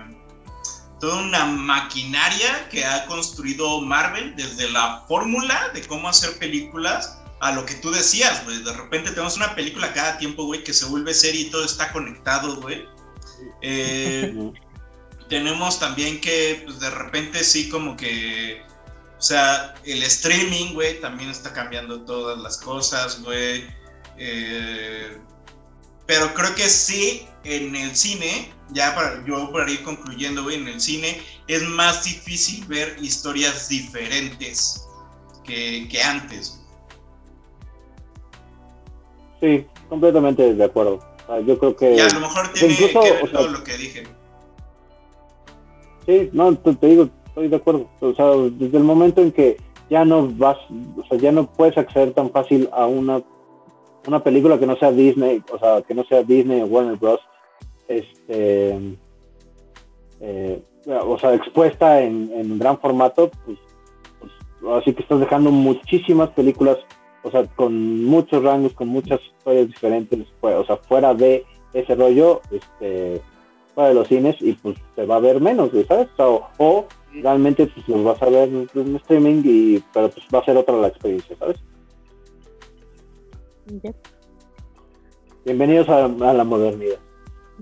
[1.01, 7.53] toda una maquinaria que ha construido Marvel desde la fórmula de cómo hacer películas a
[7.53, 8.63] lo que tú decías, güey.
[8.63, 11.91] De repente tenemos una película cada tiempo, güey, que se vuelve serie y todo está
[11.91, 12.87] conectado, güey.
[13.63, 14.53] Eh,
[15.31, 18.63] tenemos también que, pues, de repente sí, como que,
[19.19, 23.67] o sea, el streaming, güey, también está cambiando todas las cosas, güey.
[24.19, 25.19] Eh,
[26.07, 30.69] pero creo que sí, en el cine, ya para yo para ir concluyendo, güey, en
[30.69, 34.87] el cine es más difícil ver historias diferentes
[35.45, 36.61] que, que antes.
[39.41, 41.01] Sí, completamente de acuerdo.
[41.47, 41.95] yo creo que.
[41.97, 44.05] Y a lo mejor tiene que ver todo lo que dije.
[46.07, 47.89] Sí, no, te, te, digo, estoy de acuerdo.
[48.01, 48.27] O sea,
[48.59, 49.57] desde el momento en que
[49.91, 50.59] ya no vas,
[50.97, 53.23] o sea, ya no puedes acceder tan fácil a una
[54.07, 57.21] una película que no sea Disney, o sea, que no sea Disney o Warner Bros.
[57.89, 58.79] Este,
[60.21, 63.59] eh, o sea, expuesta en, en gran formato, pues,
[64.21, 64.33] pues,
[64.81, 66.79] así que estás dejando muchísimas películas,
[67.23, 71.95] o sea, con muchos rangos, con muchas historias diferentes, pues, o sea, fuera de ese
[71.95, 73.21] rollo, este,
[73.75, 76.09] fuera de los cines, y pues se va a ver menos, ¿sabes?
[76.19, 80.45] O, o realmente pues los vas a ver en streaming, y, pero pues va a
[80.45, 81.57] ser otra la experiencia, ¿sabes?
[85.45, 86.99] Bienvenidos a, la modernidad.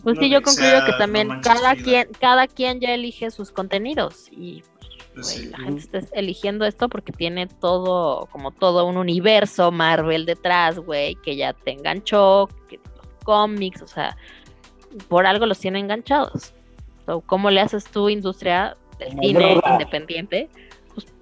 [0.03, 4.62] Pues sí, yo concluyo que también cada quien, cada quien ya elige sus contenidos y
[5.15, 10.79] pues la gente está eligiendo esto porque tiene todo, como todo un universo Marvel detrás,
[10.79, 14.16] güey, que ya te enganchó, que los cómics, o sea,
[15.09, 16.55] por algo los tiene enganchados.
[17.27, 20.49] ¿Cómo le haces tu industria del cine independiente?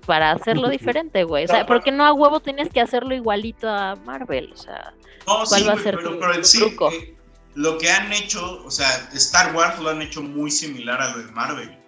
[0.07, 1.45] Para hacerlo diferente, güey.
[1.45, 4.53] O sea, porque no a huevo tienes que hacerlo igualito a Marvel?
[4.53, 4.95] O sea,
[5.25, 6.91] ¿cuál va a ser tu, truco?
[6.91, 7.17] Eh,
[7.55, 11.23] lo que han hecho, o sea, Star Wars lo han hecho muy similar a lo
[11.23, 11.79] de Marvel.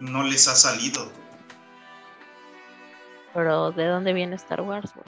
[0.00, 1.10] No les ha salido.
[3.34, 5.06] Pero, ¿de dónde viene Star Wars, güey?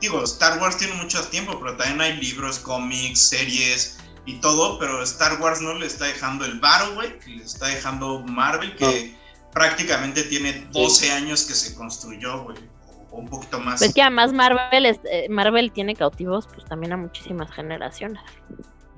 [0.00, 5.02] Digo, Star Wars tiene mucho tiempo, pero también hay libros, cómics, series y todo, pero
[5.02, 9.16] Star Wars no le está dejando el varo, güey, que le está dejando Marvel, que
[9.54, 12.58] prácticamente tiene 12 años que se construyó, güey.
[13.10, 13.80] O un poquito más.
[13.80, 18.20] Pues que además Marvel, eh, Marvel tiene cautivos pues también a muchísimas generaciones.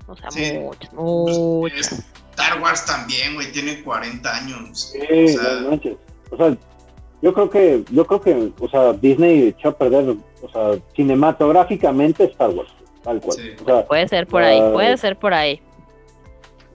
[0.09, 2.05] O sea, muchas, pues, muchas.
[2.31, 4.93] Star Wars también, güey, tiene 40 años.
[4.93, 5.97] Sí, o sea,
[6.31, 6.57] o sea,
[7.23, 12.25] yo creo que, yo creo que, o sea, Disney echó a perder, o sea, cinematográficamente
[12.25, 12.71] Star Wars,
[13.03, 13.57] tal cual.
[13.63, 15.61] O sea, puede ser por ahí, puede ser por ahí.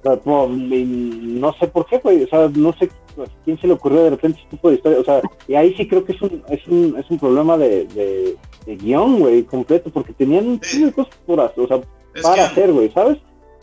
[0.03, 4.09] no sé por qué, güey, o sea, no sé pues, ¿quién se le ocurrió de
[4.11, 4.99] repente este tipo de historia?
[4.99, 7.85] O sea, y ahí sí creo que es un, es un, es un problema de,
[7.85, 11.81] de, guion, güey, completo, porque tenían un de cosas puras, o sea,
[12.21, 13.17] para hacer, güey, ¿sabes?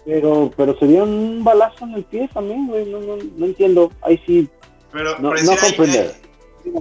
[0.05, 3.93] Pero, pero se dio un balazo en el pie también, güey, no, no, no entiendo,
[4.03, 4.49] ahí sí,
[4.93, 5.47] pero, no, no ahí,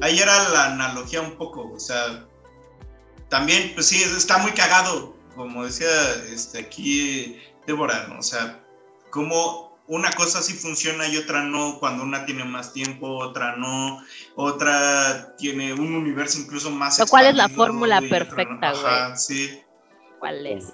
[0.02, 2.26] ahí, era la analogía un poco, o sea,
[3.30, 5.88] también, pues sí, está muy cagado, como decía
[6.32, 8.20] este, aquí Débora, ¿no?
[8.20, 8.64] O sea,
[9.10, 14.00] cómo una cosa sí funciona y otra no, cuando una tiene más tiempo, otra no,
[14.36, 19.16] otra tiene un universo incluso más ¿Cuál es la fórmula perfecta, güey?
[19.16, 19.60] Sí.
[20.20, 20.74] ¿Cuál es?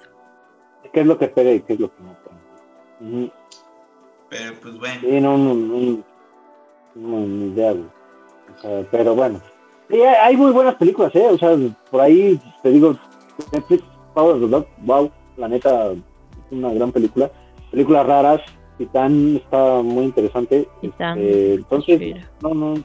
[0.91, 3.31] ¿Qué es lo que pega y qué es lo que no
[4.29, 5.01] Pero pues bueno.
[5.01, 6.03] Sí, no, no, no,
[6.95, 7.85] no, idea, güey.
[8.57, 9.41] O sea, pero bueno.
[9.89, 11.27] Sí, hay muy buenas películas, ¿eh?
[11.29, 11.55] O sea,
[11.91, 12.97] por ahí te digo,
[13.51, 13.83] Netflix,
[14.13, 15.99] Power of the Dog, wow, la neta, es
[16.51, 17.31] una gran película.
[17.71, 18.41] Películas raras,
[18.77, 20.67] Titán está muy interesante.
[20.81, 22.83] Este, entonces, no, no,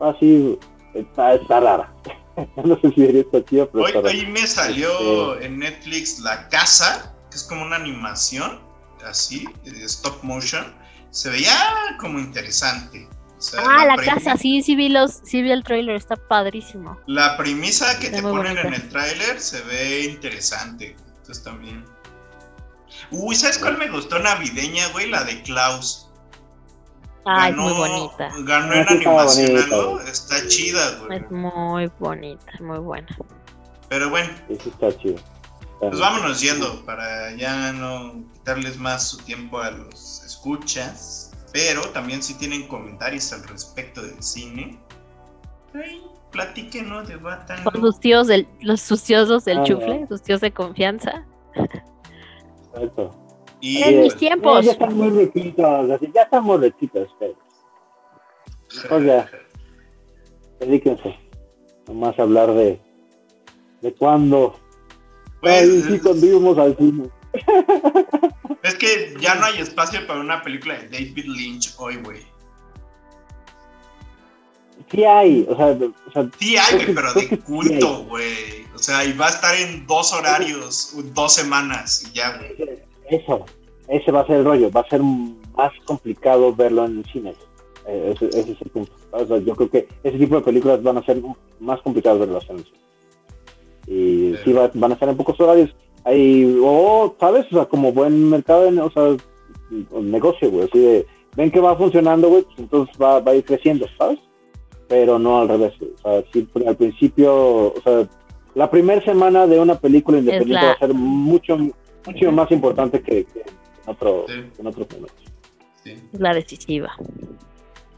[0.00, 0.58] así
[0.94, 1.92] está, está rara.
[2.64, 7.36] no sé si está chida, pero hoy, me salió este, en Netflix La Casa, que
[7.36, 8.60] es como una animación,
[9.04, 10.74] así, de stop motion.
[11.10, 11.56] Se veía
[11.98, 13.08] como interesante.
[13.58, 16.98] ah, la, casa, sí, sí vi los, sí vi el trailer, está padrísimo.
[17.06, 20.94] La premisa que te ponen en el trailer se ve interesante.
[21.06, 21.84] Entonces también.
[23.10, 25.08] Uy, ¿sabes cuál me gustó navideña, güey?
[25.10, 26.10] La de Klaus.
[27.24, 28.30] Ay, es muy bonita.
[28.44, 30.00] Ganó en animación algo.
[30.00, 31.18] Está chida, güey.
[31.18, 33.08] Es muy bonita, muy buena.
[33.88, 34.32] Pero bueno.
[34.48, 35.16] Eso está chido.
[35.80, 41.32] Pues vámonos yendo para ya no quitarles más su tiempo a los escuchas.
[41.52, 44.78] Pero también si tienen comentarios al respecto del cine,
[45.74, 47.02] ay, platiquen, ¿no?
[47.02, 47.64] Debatan.
[47.64, 51.24] Con sus tíos del, los suciosos del ah, chufle, sus tíos de confianza.
[53.60, 54.64] Y, en mis tiempos.
[54.64, 57.36] Ya, están muy riquitos, así, ya están muy riquitos ustedes.
[58.90, 59.30] O sea,
[60.60, 61.16] dedíquense.
[61.86, 62.80] Nomás a hablar de,
[63.80, 64.58] de cuándo.
[65.40, 67.08] Pues, sí, cuando íbamos al cine.
[68.62, 72.22] Es que ya no hay espacio para una película de David Lynch hoy, güey.
[74.90, 78.64] Sí hay, o sea, o sea Sí hay, güey, pero de culto, güey.
[78.74, 82.78] O sea, y va a estar en dos horarios, dos semanas y ya, güey.
[83.08, 83.44] Eso,
[83.88, 87.34] ese va a ser el rollo, va a ser más complicado verlo en el cine.
[87.86, 88.92] Eh, ese, ese es el punto.
[89.12, 91.22] O sea, yo creo que ese tipo de películas van a ser
[91.60, 92.76] más complicadas verlas en el cine.
[93.86, 95.74] Y sí, va- van a estar en pocos horarios.
[96.04, 97.46] Hay, o, ¿sabes?
[97.52, 99.16] O sea, como buen mercado, o sea,
[100.00, 103.44] negocio, güey, así de, ven que va funcionando, güey, pues entonces va, va a ir
[103.44, 104.18] creciendo, ¿sabes?
[104.88, 105.90] Pero no al revés, güey.
[105.92, 107.34] o sea, sí, al principio,
[107.74, 108.08] o sea,
[108.54, 111.56] la primera semana de una película independiente la- va a ser mucho,
[112.06, 113.46] mucho más importante que, que en,
[113.90, 115.24] otro, que en otros momentos.
[115.84, 116.92] Es la decisiva.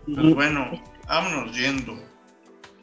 [0.06, 0.70] Pues bueno,
[1.06, 1.94] vámonos yendo.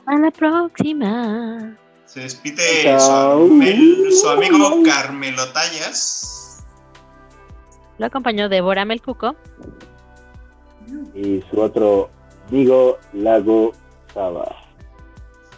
[0.06, 1.78] A la próxima.
[2.06, 6.64] Se despide su, su amigo Carmelo Tallas.
[7.98, 9.36] Lo acompañó Débora Melcuco.
[11.16, 12.10] Y su otro,
[12.52, 13.72] Digo Lago
[14.16, 14.56] Saba.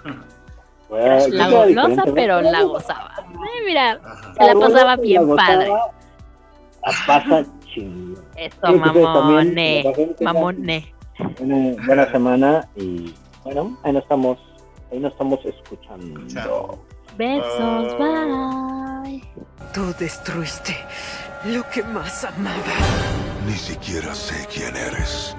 [0.90, 3.14] Bueno, La ¿qué queda golosa, pero la gozaba.
[3.18, 4.00] Ay, mira,
[4.38, 5.68] se La la pasaba golosa, bien la padre.
[5.70, 5.92] gozaba,
[6.86, 8.24] La pasa chingón.
[8.38, 9.84] Eso, mamone.
[9.84, 10.94] la Mamone.
[11.42, 13.14] Una buena semana y
[13.44, 14.38] bueno, ahí nos estamos,
[14.90, 16.80] ahí nos estamos escuchando.
[17.18, 19.22] Besos, bye.
[19.74, 20.74] Tú destruiste
[21.48, 22.56] lo que más amaba.
[23.46, 25.36] Ni siquiera sé quién eres.